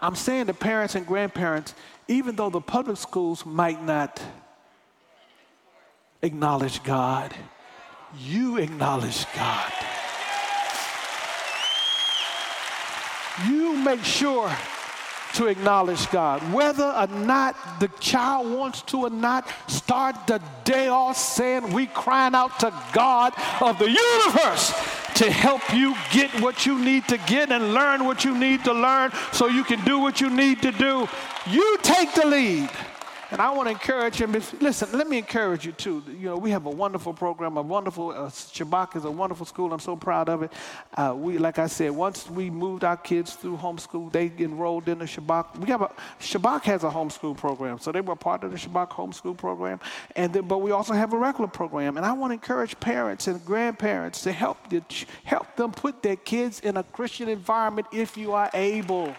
I'm 0.00 0.14
saying 0.14 0.46
to 0.46 0.54
parents 0.54 0.94
and 0.94 1.06
grandparents, 1.06 1.74
even 2.06 2.36
though 2.36 2.50
the 2.50 2.60
public 2.60 2.98
schools 2.98 3.44
might 3.44 3.82
not 3.82 4.22
acknowledge 6.24 6.82
God, 6.82 7.34
you 8.18 8.56
acknowledge 8.56 9.26
God. 9.34 9.72
You 13.46 13.76
make 13.76 14.02
sure 14.04 14.50
to 15.34 15.46
acknowledge 15.48 16.08
God. 16.10 16.40
Whether 16.52 16.84
or 16.84 17.08
not 17.08 17.56
the 17.80 17.88
child 18.00 18.50
wants 18.52 18.82
to 18.82 19.06
or 19.06 19.10
not, 19.10 19.48
start 19.66 20.26
the 20.26 20.40
day 20.64 20.88
off 20.88 21.16
saying 21.16 21.72
we 21.72 21.86
crying 21.86 22.34
out 22.34 22.58
to 22.60 22.72
God 22.92 23.34
of 23.60 23.78
the 23.78 23.90
universe 23.90 24.68
to 25.16 25.30
help 25.30 25.74
you 25.74 25.94
get 26.12 26.30
what 26.40 26.64
you 26.64 26.78
need 26.78 27.06
to 27.08 27.18
get 27.26 27.50
and 27.50 27.74
learn 27.74 28.04
what 28.04 28.24
you 28.24 28.36
need 28.36 28.64
to 28.64 28.72
learn 28.72 29.12
so 29.32 29.46
you 29.48 29.64
can 29.64 29.84
do 29.84 29.98
what 29.98 30.20
you 30.20 30.30
need 30.30 30.62
to 30.62 30.70
do. 30.72 31.08
You 31.50 31.78
take 31.82 32.14
the 32.14 32.26
lead. 32.26 32.70
And 33.34 33.42
I 33.42 33.50
want 33.50 33.66
to 33.66 33.72
encourage 33.72 34.14
him. 34.20 34.30
Listen, 34.60 34.96
let 34.96 35.08
me 35.08 35.18
encourage 35.18 35.66
you 35.66 35.72
too. 35.72 36.04
You 36.06 36.26
know, 36.26 36.36
we 36.36 36.52
have 36.52 36.66
a 36.66 36.70
wonderful 36.70 37.12
program, 37.12 37.56
a 37.56 37.62
wonderful, 37.62 38.10
uh, 38.10 38.30
Shabach 38.30 38.94
is 38.94 39.04
a 39.04 39.10
wonderful 39.10 39.44
school. 39.44 39.72
I'm 39.72 39.80
so 39.80 39.96
proud 39.96 40.28
of 40.28 40.44
it. 40.44 40.52
Uh, 40.96 41.14
we, 41.16 41.38
like 41.38 41.58
I 41.58 41.66
said, 41.66 41.90
once 41.90 42.30
we 42.30 42.48
moved 42.48 42.84
our 42.84 42.96
kids 42.96 43.34
through 43.34 43.56
homeschool, 43.56 44.12
they 44.12 44.30
enrolled 44.38 44.88
in 44.88 45.00
the 45.00 45.06
Shabach. 45.06 45.58
We 45.58 45.68
have 45.70 45.82
a, 45.82 45.90
Shabach 46.20 46.62
has 46.62 46.84
a 46.84 46.88
homeschool 46.90 47.36
program. 47.36 47.80
So 47.80 47.90
they 47.90 48.02
were 48.02 48.14
part 48.14 48.44
of 48.44 48.52
the 48.52 48.56
Shabach 48.56 48.90
homeschool 48.90 49.36
program. 49.36 49.80
And 50.14 50.32
then, 50.32 50.46
but 50.46 50.58
we 50.58 50.70
also 50.70 50.92
have 50.92 51.12
a 51.12 51.18
regular 51.18 51.48
program. 51.48 51.96
And 51.96 52.06
I 52.06 52.12
want 52.12 52.30
to 52.30 52.34
encourage 52.34 52.78
parents 52.78 53.26
and 53.26 53.44
grandparents 53.44 54.22
to 54.22 54.30
help, 54.30 54.70
the, 54.70 54.80
help 55.24 55.56
them 55.56 55.72
put 55.72 56.04
their 56.04 56.14
kids 56.14 56.60
in 56.60 56.76
a 56.76 56.84
Christian 56.84 57.28
environment 57.28 57.88
if 57.92 58.16
you 58.16 58.30
are 58.30 58.48
able. 58.54 59.12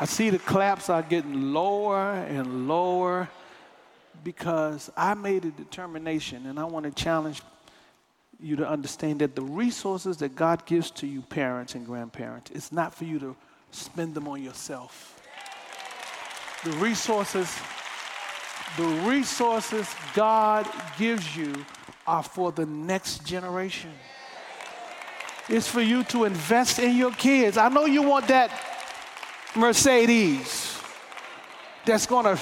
I 0.00 0.06
see 0.06 0.30
the 0.30 0.40
claps 0.40 0.90
are 0.90 1.02
getting 1.02 1.52
lower 1.52 2.14
and 2.14 2.66
lower 2.66 3.28
because 4.24 4.90
I 4.96 5.14
made 5.14 5.44
a 5.44 5.50
determination, 5.50 6.46
and 6.46 6.58
I 6.58 6.64
want 6.64 6.84
to 6.86 6.92
challenge 6.92 7.42
you 8.40 8.56
to 8.56 8.68
understand 8.68 9.20
that 9.20 9.36
the 9.36 9.42
resources 9.42 10.16
that 10.16 10.34
God 10.34 10.66
gives 10.66 10.90
to 10.92 11.06
you, 11.06 11.22
parents 11.22 11.76
and 11.76 11.86
grandparents, 11.86 12.50
it's 12.50 12.72
not 12.72 12.92
for 12.92 13.04
you 13.04 13.18
to 13.20 13.36
spend 13.70 14.14
them 14.14 14.26
on 14.26 14.42
yourself. 14.42 15.22
The 16.64 16.72
resources, 16.72 17.54
the 18.76 18.86
resources 19.08 19.94
God 20.14 20.68
gives 20.98 21.36
you 21.36 21.64
are 22.06 22.22
for 22.22 22.50
the 22.50 22.66
next 22.66 23.24
generation. 23.24 23.92
It's 25.48 25.68
for 25.68 25.82
you 25.82 26.02
to 26.04 26.24
invest 26.24 26.78
in 26.78 26.96
your 26.96 27.12
kids. 27.12 27.56
I 27.56 27.68
know 27.68 27.84
you 27.84 28.02
want 28.02 28.26
that 28.28 28.73
Mercedes 29.56 30.80
that's 31.84 32.06
going 32.06 32.24
to 32.24 32.38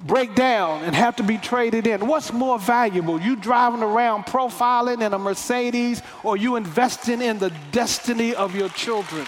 break 0.00 0.34
down 0.34 0.84
and 0.84 0.94
have 0.94 1.16
to 1.16 1.22
be 1.22 1.38
traded 1.38 1.86
in. 1.86 2.06
What's 2.06 2.32
more 2.32 2.58
valuable? 2.58 3.20
You 3.20 3.36
driving 3.36 3.82
around 3.82 4.26
profiling 4.26 5.04
in 5.04 5.14
a 5.14 5.18
Mercedes 5.18 6.02
or 6.22 6.36
you 6.36 6.56
investing 6.56 7.22
in 7.22 7.38
the 7.38 7.50
destiny 7.72 8.34
of 8.34 8.54
your 8.54 8.68
children? 8.70 9.26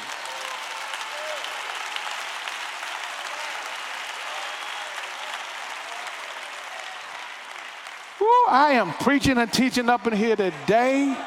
I 8.49 8.73
am 8.73 8.93
preaching 8.93 9.39
and 9.39 9.53
teaching 9.53 9.89
up 9.89 10.07
in 10.07 10.13
here 10.13 10.37
today. 10.37 11.17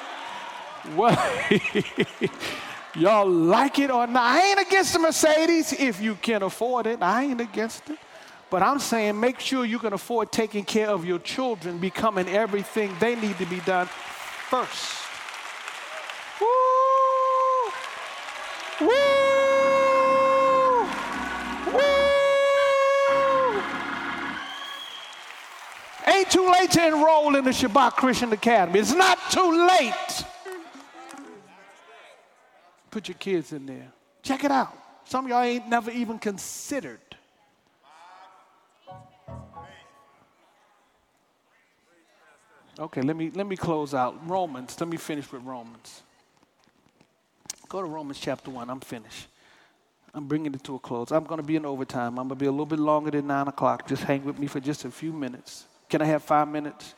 What? 0.95 1.19
Y'all 2.95 3.30
like 3.30 3.78
it 3.80 3.91
or 3.91 4.08
not? 4.08 4.36
I 4.36 4.49
ain't 4.49 4.60
against 4.60 4.93
the 4.93 4.99
Mercedes 4.99 5.73
if 5.73 6.02
you 6.02 6.15
can 6.15 6.41
afford 6.41 6.88
it. 6.88 7.02
I 7.02 7.23
ain't 7.23 7.41
against 7.41 7.89
it. 7.89 7.99
But 8.49 8.63
I'm 8.63 8.80
saying 8.80 9.19
make 9.19 9.39
sure 9.39 9.63
you 9.63 9.78
can 9.78 9.93
afford 9.93 10.32
taking 10.32 10.65
care 10.65 10.89
of 10.89 11.06
your 11.06 11.19
children, 11.19 11.78
becoming 11.78 12.28
everything 12.28 12.91
they 12.99 13.15
need 13.15 13.38
to 13.38 13.45
be 13.45 13.60
done 13.60 13.86
first. 13.86 14.95
Woo! 16.41 16.47
Woo! 18.82 18.88
Woo! 21.71 21.80
Ain't 26.08 26.32
too 26.32 26.52
late 26.52 26.71
to 26.71 26.88
enroll 26.88 27.36
in 27.36 27.43
the 27.43 27.52
Shabach 27.52 27.91
Christian 27.91 28.34
Academy. 28.34 28.80
It's 28.80 28.95
not 28.95 29.19
too 29.30 29.67
late. 29.67 30.25
Put 32.91 33.08
your 33.08 33.15
kids 33.15 33.54
in 33.54 33.65
there. 33.65 33.88
Check 34.23 34.43
it 34.43 34.52
out. 34.52 34.75
Some 35.06 35.25
of 35.25 35.32
y'all 35.32 35.41
ain't 35.41 35.67
never 35.67 35.91
even 35.91 36.19
considered. 36.19 36.99
Okay, 42.80 43.02
let 43.02 43.15
me 43.15 43.30
let 43.34 43.45
me 43.45 43.58
close 43.58 43.93
out. 43.93 44.15
Romans, 44.28 44.80
let 44.80 44.88
me 44.88 44.95
finish 44.95 45.30
with 45.32 45.43
Romans. 45.43 46.02
Go 47.67 47.82
to 47.82 47.88
Romans 47.88 48.19
chapter 48.19 48.49
1. 48.49 48.69
I'm 48.69 48.80
finished. 48.80 49.28
I'm 50.13 50.28
bringing 50.28 50.54
it 50.54 50.63
to 50.63 50.75
a 50.75 50.80
close. 50.80 51.12
I'm 51.12 51.25
going 51.25 51.39
to 51.39 51.45
be 51.45 51.56
in 51.56 51.65
overtime. 51.65 52.17
I'm 52.17 52.28
going 52.28 52.30
to 52.30 52.36
be 52.36 52.47
a 52.47 52.52
little 52.52 52.65
bit 52.65 52.80
longer 52.80 53.12
than 53.12 53.28
9 53.28 53.49
o'clock. 53.49 53.88
Just 53.88 54.04
hang 54.04 54.25
with 54.25 54.39
me 54.39 54.47
for 54.47 54.60
just 54.60 54.86
a 54.86 54.91
few 54.91 55.13
minutes. 55.13 55.65
Can 55.88 56.02
I 56.02 56.06
have 56.06 56.23
five 56.23 56.47
minutes? 56.47 56.95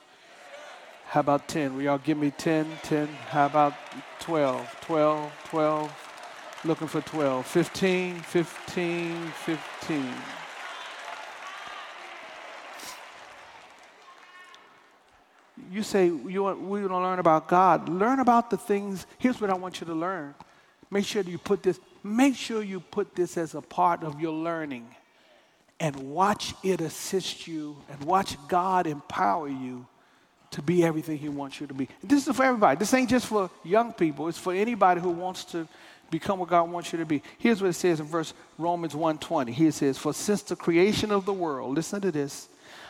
How 1.11 1.19
about 1.19 1.49
10? 1.49 1.75
Will 1.75 1.81
y'all 1.81 1.97
give 1.97 2.17
me 2.17 2.31
10? 2.31 2.65
10? 2.83 3.05
How 3.27 3.47
about 3.47 3.73
12? 4.21 4.77
12? 4.79 5.31
12? 5.49 6.61
Looking 6.63 6.87
for 6.87 7.01
12. 7.01 7.45
15? 7.45 8.15
15? 8.21 9.27
15. 9.27 10.13
You 15.69 15.83
say 15.83 16.05
you 16.05 16.43
want, 16.43 16.61
we 16.61 16.79
want 16.79 16.91
to 16.91 16.97
learn 16.99 17.19
about 17.19 17.49
God. 17.49 17.89
Learn 17.89 18.21
about 18.21 18.49
the 18.49 18.55
things. 18.55 19.05
Here's 19.17 19.41
what 19.41 19.49
I 19.49 19.55
want 19.55 19.81
you 19.81 19.87
to 19.87 19.93
learn. 19.93 20.33
Make 20.89 21.03
sure 21.03 21.23
you 21.23 21.37
put 21.37 21.61
this, 21.61 21.77
make 22.05 22.37
sure 22.37 22.63
you 22.63 22.79
put 22.79 23.15
this 23.17 23.35
as 23.35 23.53
a 23.53 23.61
part 23.61 24.05
of 24.05 24.21
your 24.21 24.31
learning 24.31 24.87
and 25.77 25.93
watch 26.13 26.53
it 26.63 26.79
assist 26.79 27.49
you 27.49 27.75
and 27.89 28.01
watch 28.05 28.37
God 28.47 28.87
empower 28.87 29.49
you 29.49 29.87
to 30.51 30.61
be 30.61 30.83
everything 30.83 31.17
He 31.17 31.29
wants 31.29 31.59
you 31.59 31.67
to 31.67 31.73
be. 31.73 31.87
This 32.03 32.27
is 32.27 32.35
for 32.35 32.43
everybody. 32.43 32.77
This 32.77 32.93
ain't 32.93 33.09
just 33.09 33.25
for 33.25 33.49
young 33.63 33.93
people. 33.93 34.27
It's 34.27 34.37
for 34.37 34.53
anybody 34.53 35.01
who 35.01 35.09
wants 35.09 35.45
to 35.45 35.67
become 36.09 36.39
what 36.39 36.49
God 36.49 36.69
wants 36.69 36.91
you 36.91 36.99
to 36.99 37.05
be. 37.05 37.23
Here's 37.37 37.61
what 37.61 37.69
it 37.69 37.73
says 37.73 37.99
in 37.99 38.05
verse 38.05 38.33
Romans 38.57 38.93
1:20. 38.93 39.53
Here 39.53 39.71
says, 39.71 39.97
"For 39.97 40.13
since 40.13 40.41
the 40.41 40.55
creation 40.55 41.11
of 41.11 41.25
the 41.25 41.33
world, 41.33 41.75
listen 41.75 42.01
to 42.01 42.11
this. 42.11 42.49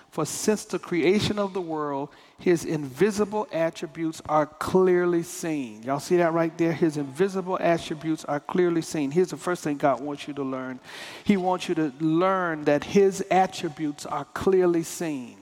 For 0.09 0.25
since 0.25 0.65
the 0.65 0.77
creation 0.77 1.39
of 1.39 1.53
the 1.53 1.61
world, 1.61 2.09
his 2.37 2.65
invisible 2.65 3.47
attributes 3.53 4.21
are 4.27 4.45
clearly 4.45 5.23
seen. 5.23 5.83
Y'all 5.83 6.01
see 6.01 6.17
that 6.17 6.33
right 6.33 6.55
there? 6.57 6.73
His 6.73 6.97
invisible 6.97 7.57
attributes 7.61 8.25
are 8.25 8.41
clearly 8.41 8.81
seen. 8.81 9.11
Here's 9.11 9.29
the 9.29 9.37
first 9.37 9.63
thing 9.63 9.77
God 9.77 10.01
wants 10.01 10.27
you 10.27 10.33
to 10.33 10.43
learn. 10.43 10.81
He 11.23 11.37
wants 11.37 11.69
you 11.69 11.75
to 11.75 11.93
learn 12.01 12.65
that 12.65 12.83
his 12.83 13.23
attributes 13.31 14.05
are 14.05 14.25
clearly 14.25 14.83
seen 14.83 15.37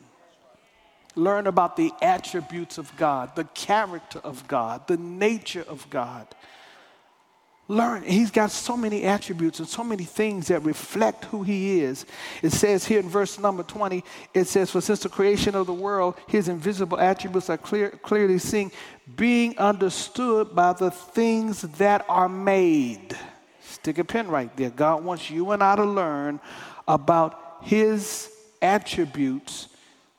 learn 1.15 1.47
about 1.47 1.75
the 1.75 1.91
attributes 2.01 2.77
of 2.77 2.95
God, 2.97 3.35
the 3.35 3.45
character 3.45 4.19
of 4.23 4.47
God, 4.47 4.87
the 4.87 4.97
nature 4.97 5.65
of 5.67 5.89
God. 5.89 6.27
Learn. 7.67 8.01
He's 8.01 8.31
got 8.31 8.49
so 8.49 8.75
many 8.75 9.03
attributes 9.03 9.59
and 9.59 9.67
so 9.67 9.83
many 9.83 10.03
things 10.03 10.47
that 10.47 10.63
reflect 10.63 11.25
who 11.25 11.43
he 11.43 11.81
is. 11.81 12.07
It 12.41 12.51
says 12.51 12.83
here 12.83 12.99
in 12.99 13.07
verse 13.07 13.37
number 13.37 13.61
20, 13.61 14.03
it 14.33 14.45
says, 14.45 14.71
For 14.71 14.81
since 14.81 15.01
the 15.01 15.09
creation 15.09 15.53
of 15.53 15.67
the 15.67 15.73
world, 15.73 16.15
his 16.27 16.47
invisible 16.47 16.99
attributes 16.99 17.47
are 17.47 17.57
clear, 17.57 17.91
clearly 17.91 18.39
seen, 18.39 18.71
being 19.15 19.55
understood 19.59 20.55
by 20.55 20.73
the 20.73 20.89
things 20.89 21.61
that 21.61 22.03
are 22.09 22.27
made. 22.27 23.15
Stick 23.61 23.99
a 23.99 24.03
pin 24.03 24.29
right 24.29 24.55
there. 24.57 24.71
God 24.71 25.03
wants 25.03 25.29
you 25.29 25.51
and 25.51 25.63
I 25.63 25.75
to 25.75 25.85
learn 25.85 26.39
about 26.87 27.59
his 27.61 28.31
attributes 28.63 29.67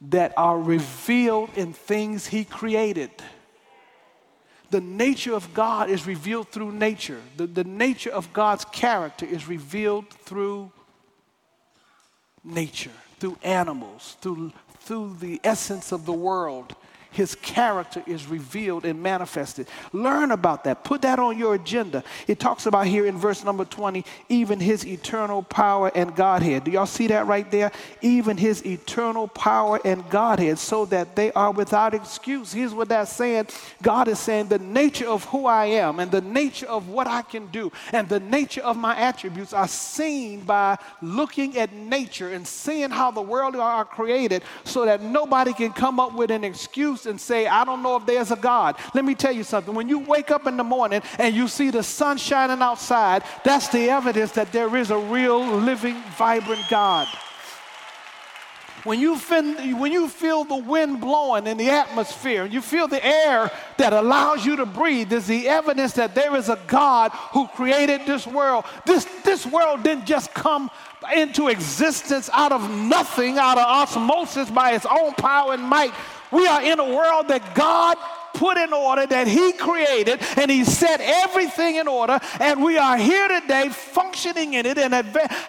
that 0.00 0.32
are 0.36 0.58
revealed 0.58 1.50
in 1.56 1.72
things 1.72 2.26
He 2.26 2.44
created. 2.44 3.10
the 4.70 4.80
nature 4.80 5.34
of 5.34 5.52
God 5.52 5.90
is 5.90 6.06
revealed 6.06 6.48
through 6.48 6.72
nature. 6.72 7.20
The, 7.36 7.46
the 7.46 7.64
nature 7.64 8.10
of 8.10 8.32
God's 8.32 8.64
character 8.64 9.26
is 9.26 9.48
revealed 9.48 10.08
through 10.10 10.70
nature, 12.44 12.92
through 13.18 13.36
animals, 13.42 14.16
through, 14.20 14.52
through 14.78 15.16
the 15.20 15.40
essence 15.42 15.92
of 15.92 16.06
the 16.06 16.12
world 16.12 16.74
his 17.10 17.34
character 17.36 18.02
is 18.06 18.26
revealed 18.26 18.84
and 18.84 19.02
manifested. 19.02 19.68
Learn 19.92 20.30
about 20.30 20.64
that. 20.64 20.84
Put 20.84 21.02
that 21.02 21.18
on 21.18 21.38
your 21.38 21.54
agenda. 21.54 22.04
It 22.26 22.38
talks 22.38 22.66
about 22.66 22.86
here 22.86 23.06
in 23.06 23.18
verse 23.18 23.44
number 23.44 23.64
20, 23.64 24.04
even 24.28 24.60
his 24.60 24.86
eternal 24.86 25.42
power 25.42 25.90
and 25.94 26.14
Godhead. 26.14 26.64
Do 26.64 26.70
y'all 26.70 26.86
see 26.86 27.08
that 27.08 27.26
right 27.26 27.50
there? 27.50 27.72
Even 28.00 28.36
his 28.36 28.64
eternal 28.64 29.28
power 29.28 29.80
and 29.84 30.08
Godhead, 30.08 30.58
so 30.58 30.84
that 30.86 31.16
they 31.16 31.32
are 31.32 31.50
without 31.50 31.94
excuse. 31.94 32.52
Here's 32.52 32.74
what 32.74 32.88
that's 32.88 33.12
saying 33.12 33.48
God 33.82 34.08
is 34.08 34.18
saying 34.18 34.48
the 34.48 34.58
nature 34.58 35.08
of 35.08 35.24
who 35.24 35.46
I 35.46 35.66
am 35.66 35.98
and 35.98 36.10
the 36.10 36.20
nature 36.20 36.66
of 36.66 36.88
what 36.88 37.06
I 37.06 37.22
can 37.22 37.46
do 37.48 37.72
and 37.92 38.08
the 38.08 38.20
nature 38.20 38.62
of 38.62 38.76
my 38.76 38.96
attributes 38.96 39.52
are 39.52 39.68
seen 39.68 40.40
by 40.40 40.78
looking 41.02 41.56
at 41.58 41.72
nature 41.72 42.32
and 42.32 42.46
seeing 42.46 42.90
how 42.90 43.10
the 43.10 43.22
world 43.22 43.56
are 43.56 43.84
created 43.84 44.42
so 44.64 44.84
that 44.84 45.02
nobody 45.02 45.52
can 45.52 45.72
come 45.72 45.98
up 45.98 46.14
with 46.14 46.30
an 46.30 46.44
excuse 46.44 46.99
and 47.06 47.20
say, 47.20 47.46
I 47.46 47.64
don't 47.64 47.82
know 47.82 47.96
if 47.96 48.06
there's 48.06 48.30
a 48.30 48.36
God. 48.36 48.76
Let 48.94 49.04
me 49.04 49.14
tell 49.14 49.32
you 49.32 49.44
something. 49.44 49.74
When 49.74 49.88
you 49.88 49.98
wake 49.98 50.30
up 50.30 50.46
in 50.46 50.56
the 50.56 50.64
morning 50.64 51.02
and 51.18 51.34
you 51.34 51.48
see 51.48 51.70
the 51.70 51.82
sun 51.82 52.18
shining 52.18 52.62
outside, 52.62 53.22
that's 53.44 53.68
the 53.68 53.90
evidence 53.90 54.32
that 54.32 54.52
there 54.52 54.74
is 54.76 54.90
a 54.90 54.98
real, 54.98 55.44
living, 55.44 55.96
vibrant 56.16 56.62
God. 56.70 57.08
When 58.84 58.98
you, 58.98 59.16
feel, 59.16 59.76
when 59.76 59.92
you 59.92 60.08
feel 60.08 60.44
the 60.44 60.56
wind 60.56 61.02
blowing 61.02 61.46
in 61.46 61.58
the 61.58 61.68
atmosphere, 61.68 62.44
and 62.44 62.52
you 62.52 62.62
feel 62.62 62.88
the 62.88 63.04
air 63.04 63.50
that 63.76 63.92
allows 63.92 64.46
you 64.46 64.56
to 64.56 64.64
breathe, 64.64 65.12
is 65.12 65.26
the 65.26 65.48
evidence 65.48 65.92
that 65.94 66.14
there 66.14 66.34
is 66.34 66.48
a 66.48 66.58
God 66.66 67.10
who 67.32 67.46
created 67.48 68.06
this 68.06 68.26
world. 68.26 68.64
This, 68.86 69.04
this 69.22 69.44
world 69.44 69.82
didn't 69.82 70.06
just 70.06 70.32
come 70.32 70.70
into 71.14 71.48
existence 71.48 72.30
out 72.32 72.52
of 72.52 72.70
nothing, 72.70 73.36
out 73.36 73.58
of 73.58 73.64
osmosis 73.64 74.50
by 74.50 74.72
its 74.72 74.86
own 74.86 75.12
power 75.12 75.52
and 75.52 75.62
might. 75.62 75.92
We 76.30 76.46
are 76.46 76.62
in 76.62 76.78
a 76.78 76.84
world 76.84 77.28
that 77.28 77.54
God 77.54 77.96
put 78.34 78.56
in 78.56 78.72
order, 78.72 79.06
that 79.06 79.26
He 79.26 79.52
created, 79.52 80.20
and 80.36 80.50
He 80.50 80.64
set 80.64 81.00
everything 81.00 81.76
in 81.76 81.88
order. 81.88 82.18
And 82.38 82.62
we 82.62 82.78
are 82.78 82.96
here 82.96 83.28
today 83.28 83.68
functioning 83.68 84.54
in 84.54 84.66
it 84.66 84.78
and 84.78 84.94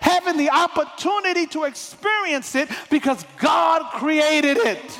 having 0.02 0.38
the 0.38 0.50
opportunity 0.50 1.46
to 1.48 1.66
experience 1.66 2.56
it 2.56 2.70
because 2.90 3.26
God 3.38 3.92
created 3.94 4.58
it. 4.58 5.00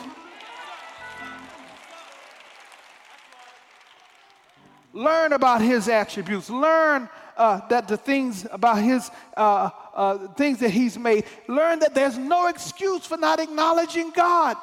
Learn 4.94 5.34
about 5.34 5.62
His 5.62 5.88
attributes. 5.88 6.50
Learn 6.50 7.10
uh, 7.38 7.66
that 7.70 7.88
the 7.88 7.98
things 7.98 8.46
about 8.52 8.78
His 8.78 9.10
uh, 9.38 9.70
uh, 9.94 10.28
things 10.34 10.60
that 10.60 10.72
He's 10.72 10.98
made. 10.98 11.26
Learn 11.48 11.80
that 11.80 11.96
there's 11.96 12.18
no 12.18 12.48
excuse 12.48 13.06
for 13.06 13.18
not 13.18 13.40
acknowledging 13.40 14.12
God. 14.12 14.58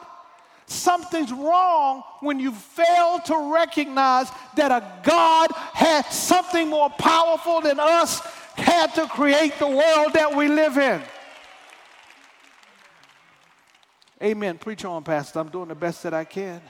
Something's 0.68 1.32
wrong 1.32 2.02
when 2.20 2.38
you 2.38 2.52
fail 2.52 3.20
to 3.20 3.52
recognize 3.54 4.30
that 4.54 4.70
a 4.70 4.84
God 5.02 5.50
had 5.72 6.02
something 6.06 6.68
more 6.68 6.90
powerful 6.90 7.62
than 7.62 7.80
us 7.80 8.20
had 8.54 8.94
to 8.96 9.06
create 9.06 9.58
the 9.58 9.66
world 9.66 10.12
that 10.12 10.34
we 10.36 10.46
live 10.46 10.76
in. 10.76 11.00
Amen. 14.22 14.58
Preach 14.58 14.84
on, 14.84 15.04
Pastor. 15.04 15.38
I'm 15.38 15.48
doing 15.48 15.68
the 15.68 15.74
best 15.74 16.02
that 16.02 16.12
I 16.12 16.24
can. 16.24 16.60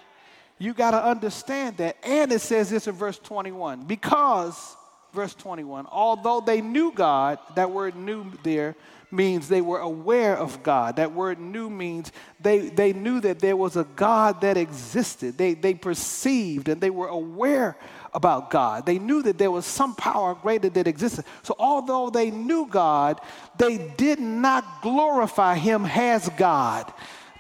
You 0.58 0.74
got 0.74 0.92
to 0.92 1.04
understand 1.04 1.78
that. 1.78 1.96
And 2.04 2.30
it 2.30 2.40
says 2.40 2.70
this 2.70 2.86
in 2.86 2.94
verse 2.94 3.18
21 3.18 3.84
because, 3.84 4.76
verse 5.12 5.34
21, 5.34 5.86
although 5.90 6.40
they 6.40 6.60
knew 6.60 6.92
God, 6.92 7.38
that 7.56 7.70
word 7.70 7.96
knew 7.96 8.26
there 8.44 8.76
means 9.10 9.48
they 9.48 9.60
were 9.60 9.80
aware 9.80 10.36
of 10.36 10.62
God. 10.62 10.96
That 10.96 11.12
word 11.12 11.38
knew 11.38 11.70
means 11.70 12.12
they, 12.40 12.68
they 12.68 12.92
knew 12.92 13.20
that 13.20 13.38
there 13.38 13.56
was 13.56 13.76
a 13.76 13.84
God 13.96 14.40
that 14.42 14.56
existed. 14.56 15.38
They, 15.38 15.54
they 15.54 15.74
perceived 15.74 16.68
and 16.68 16.80
they 16.80 16.90
were 16.90 17.08
aware 17.08 17.76
about 18.12 18.50
God. 18.50 18.86
They 18.86 18.98
knew 18.98 19.22
that 19.22 19.38
there 19.38 19.50
was 19.50 19.66
some 19.66 19.94
power 19.94 20.34
greater 20.34 20.68
that 20.68 20.86
existed. 20.86 21.24
So, 21.42 21.54
although 21.58 22.10
they 22.10 22.30
knew 22.30 22.66
God, 22.66 23.20
they 23.56 23.78
did 23.96 24.18
not 24.20 24.82
glorify 24.82 25.56
Him 25.56 25.86
as 25.86 26.28
God. 26.30 26.92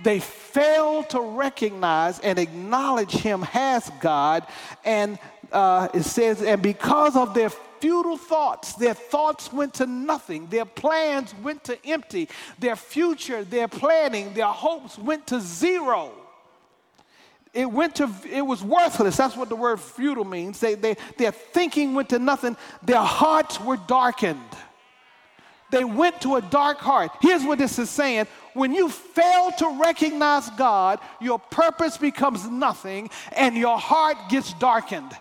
They 0.02 0.20
failed 0.20 1.10
to 1.10 1.20
recognize 1.20 2.20
and 2.20 2.38
acknowledge 2.38 3.12
Him 3.12 3.46
as 3.54 3.90
God. 4.00 4.46
And 4.84 5.18
uh, 5.52 5.88
it 5.94 6.02
says, 6.02 6.42
and 6.42 6.62
because 6.62 7.16
of 7.16 7.34
their 7.34 7.50
futile 7.80 8.16
thoughts. 8.16 8.74
Their 8.74 8.94
thoughts 8.94 9.52
went 9.52 9.74
to 9.74 9.86
nothing. 9.86 10.46
Their 10.48 10.64
plans 10.64 11.34
went 11.42 11.64
to 11.64 11.86
empty. 11.86 12.28
Their 12.58 12.76
future, 12.76 13.44
their 13.44 13.68
planning, 13.68 14.34
their 14.34 14.46
hopes 14.46 14.98
went 14.98 15.26
to 15.28 15.40
zero. 15.40 16.12
It 17.54 17.70
went 17.70 17.96
to, 17.96 18.10
it 18.30 18.42
was 18.42 18.62
worthless. 18.62 19.16
That's 19.16 19.36
what 19.36 19.48
the 19.48 19.56
word 19.56 19.80
futile 19.80 20.24
means. 20.24 20.60
They, 20.60 20.74
they, 20.74 20.96
their 21.16 21.32
thinking 21.32 21.94
went 21.94 22.10
to 22.10 22.18
nothing. 22.18 22.56
Their 22.82 23.02
hearts 23.02 23.60
were 23.60 23.78
darkened. 23.78 24.40
They 25.70 25.84
went 25.84 26.20
to 26.22 26.36
a 26.36 26.42
dark 26.42 26.78
heart. 26.78 27.10
Here's 27.20 27.44
what 27.44 27.58
this 27.58 27.78
is 27.78 27.90
saying 27.90 28.26
when 28.54 28.72
you 28.72 28.88
fail 28.88 29.52
to 29.58 29.78
recognize 29.80 30.50
God, 30.50 30.98
your 31.20 31.38
purpose 31.38 31.96
becomes 31.96 32.48
nothing 32.48 33.10
and 33.32 33.56
your 33.56 33.78
heart 33.78 34.16
gets 34.28 34.52
darkened. 34.54 35.12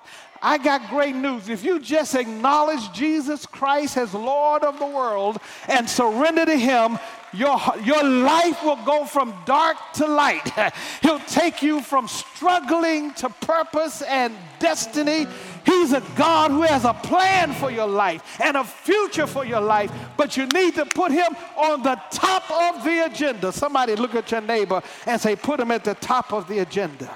I 0.42 0.58
got 0.58 0.90
great 0.90 1.16
news. 1.16 1.50
If 1.50 1.64
you 1.64 1.80
just 1.80 2.16
acknowledge 2.16 2.92
Jesus 2.92 3.46
Christ 3.46 3.98
as 3.98 4.14
Lord 4.14 4.64
of 4.64 4.80
the 4.80 4.86
world 4.86 5.38
and 5.68 5.90
surrender 5.90 6.46
to 6.46 6.58
Him, 6.58 7.00
your, 7.34 7.60
your 7.84 8.04
life 8.04 8.64
will 8.64 8.84
go 8.86 9.06
from 9.06 9.34
dark 9.46 9.78
to 9.96 10.08
light. 10.08 10.50
He'll 11.02 11.20
take 11.20 11.62
you 11.62 11.82
from 11.82 12.08
struggling 12.08 13.14
to 13.16 13.30
purpose 13.30 14.02
and 14.02 14.34
destiny. 14.60 15.28
He's 15.66 15.94
a 15.94 16.02
God 16.16 16.52
who 16.52 16.62
has 16.62 16.86
a 16.86 16.94
plan 16.94 17.54
for 17.54 17.70
your 17.70 17.88
life 17.88 18.40
and 18.42 18.56
a 18.58 18.64
future 18.64 19.28
for 19.28 19.46
your 19.46 19.62
life, 19.62 19.92
but 20.16 20.38
you 20.38 20.46
need 20.48 20.76
to 20.76 20.86
put 20.86 21.12
Him 21.12 21.36
on 21.58 21.84
the 21.84 22.00
top 22.12 22.50
of 22.50 22.84
the 22.84 23.06
agenda. 23.06 23.52
Somebody 23.52 23.96
look 23.96 24.16
at 24.16 24.32
your 24.32 24.42
neighbor 24.42 24.82
and 25.06 25.20
say, 25.20 25.36
Put 25.36 25.60
Him 25.60 25.72
at 25.72 25.84
the 25.84 25.96
top 25.96 26.32
of 26.32 26.48
the 26.48 26.60
agenda. 26.60 27.14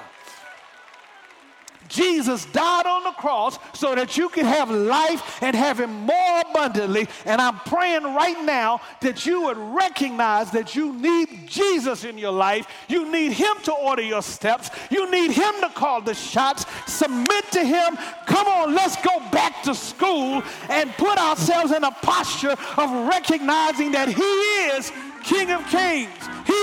Jesus 1.92 2.46
died 2.46 2.86
on 2.86 3.04
the 3.04 3.12
cross 3.12 3.60
so 3.74 3.94
that 3.96 4.18
you 4.18 4.30
can 4.30 4.46
have 4.46 4.72
life 4.72 5.44
and 5.44 5.56
have 5.56 5.80
it 5.80 5.88
more 5.88 6.42
abundantly. 6.50 7.08
And 7.26 7.42
I'm 7.42 7.60
praying 7.60 8.04
right 8.04 8.42
now 8.44 8.82
that 9.02 9.26
you 9.26 9.44
would 9.44 9.58
recognize 9.58 10.52
that 10.52 10.76
you 10.76 10.94
need 10.94 11.48
Jesus 11.48 12.06
in 12.06 12.18
your 12.18 12.32
life. 12.32 12.68
You 12.88 13.12
need 13.12 13.34
Him 13.34 13.58
to 13.64 13.74
order 13.74 14.02
your 14.02 14.22
steps. 14.22 14.70
You 14.90 15.12
need 15.12 15.32
Him 15.32 15.54
to 15.62 15.70
call 15.70 16.02
the 16.02 16.14
shots. 16.14 16.66
Submit 16.88 17.52
to 17.52 17.64
Him. 17.64 17.98
Come 18.26 18.48
on, 18.48 18.74
let's 18.74 18.96
go 19.04 19.20
back 19.32 19.62
to 19.64 19.76
school 19.76 20.42
and 20.70 20.92
put 20.94 21.18
ourselves 21.18 21.72
in 21.72 21.84
a 21.84 21.92
posture 21.92 22.56
of 22.78 23.08
recognizing 23.08 23.92
that 23.92 24.08
He 24.08 24.24
is 24.24 24.92
King 25.24 25.52
of 25.52 25.66
Kings. 25.68 26.10
He 26.46 26.54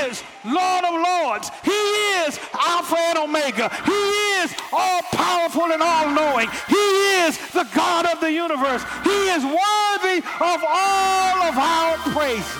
is 0.00 0.22
Lord 0.44 0.84
of 0.84 0.94
Lords. 0.94 1.50
He 1.64 1.70
is 1.70 2.38
Alpha 2.58 2.96
and 2.96 3.18
Omega. 3.18 3.68
He 3.84 3.92
is 4.42 4.54
all 4.72 5.02
powerful 5.12 5.72
and 5.72 5.82
all 5.82 6.10
knowing. 6.10 6.48
He 6.68 6.76
is 7.24 7.38
the 7.52 7.68
God 7.74 8.06
of 8.06 8.20
the 8.20 8.32
universe. 8.32 8.82
He 9.04 9.28
is 9.30 9.44
worthy 9.44 10.18
of 10.18 10.64
all 10.66 11.42
of 11.42 11.56
our 11.56 11.96
praise. 12.12 12.56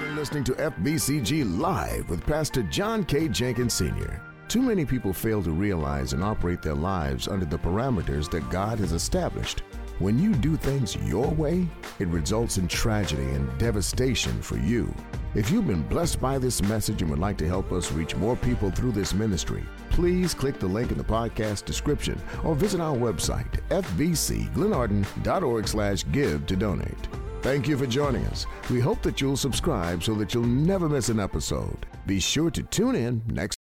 You're 0.00 0.16
listening 0.16 0.44
to 0.44 0.52
FBCG 0.52 1.58
Live 1.58 2.08
with 2.08 2.24
Pastor 2.26 2.62
John 2.64 3.04
K. 3.04 3.28
Jenkins 3.28 3.74
Sr. 3.74 4.20
Too 4.48 4.62
many 4.62 4.84
people 4.84 5.12
fail 5.12 5.42
to 5.44 5.52
realize 5.52 6.12
and 6.12 6.24
operate 6.24 6.60
their 6.60 6.74
lives 6.74 7.28
under 7.28 7.46
the 7.46 7.58
parameters 7.58 8.28
that 8.30 8.50
God 8.50 8.80
has 8.80 8.90
established. 8.90 9.62
When 10.00 10.18
you 10.18 10.32
do 10.32 10.56
things 10.56 10.96
your 10.96 11.28
way, 11.28 11.68
it 11.98 12.08
results 12.08 12.56
in 12.56 12.68
tragedy 12.68 13.22
and 13.22 13.58
devastation 13.58 14.40
for 14.40 14.56
you. 14.56 14.94
If 15.34 15.50
you've 15.50 15.66
been 15.66 15.82
blessed 15.82 16.18
by 16.18 16.38
this 16.38 16.62
message 16.62 17.02
and 17.02 17.10
would 17.10 17.20
like 17.20 17.36
to 17.36 17.46
help 17.46 17.70
us 17.70 17.92
reach 17.92 18.16
more 18.16 18.34
people 18.34 18.70
through 18.70 18.92
this 18.92 19.12
ministry, 19.12 19.62
please 19.90 20.32
click 20.32 20.58
the 20.58 20.66
link 20.66 20.90
in 20.90 20.96
the 20.96 21.04
podcast 21.04 21.66
description 21.66 22.18
or 22.42 22.54
visit 22.54 22.80
our 22.80 22.96
website, 22.96 23.60
fbcglenarden.org 23.68 25.68
slash 25.68 26.04
give 26.12 26.46
to 26.46 26.56
donate. 26.56 27.08
Thank 27.42 27.68
you 27.68 27.76
for 27.76 27.86
joining 27.86 28.24
us. 28.28 28.46
We 28.70 28.80
hope 28.80 29.02
that 29.02 29.20
you'll 29.20 29.36
subscribe 29.36 30.02
so 30.02 30.14
that 30.14 30.32
you'll 30.32 30.44
never 30.44 30.88
miss 30.88 31.10
an 31.10 31.20
episode. 31.20 31.84
Be 32.06 32.20
sure 32.20 32.50
to 32.52 32.62
tune 32.62 32.94
in 32.94 33.20
next 33.26 33.59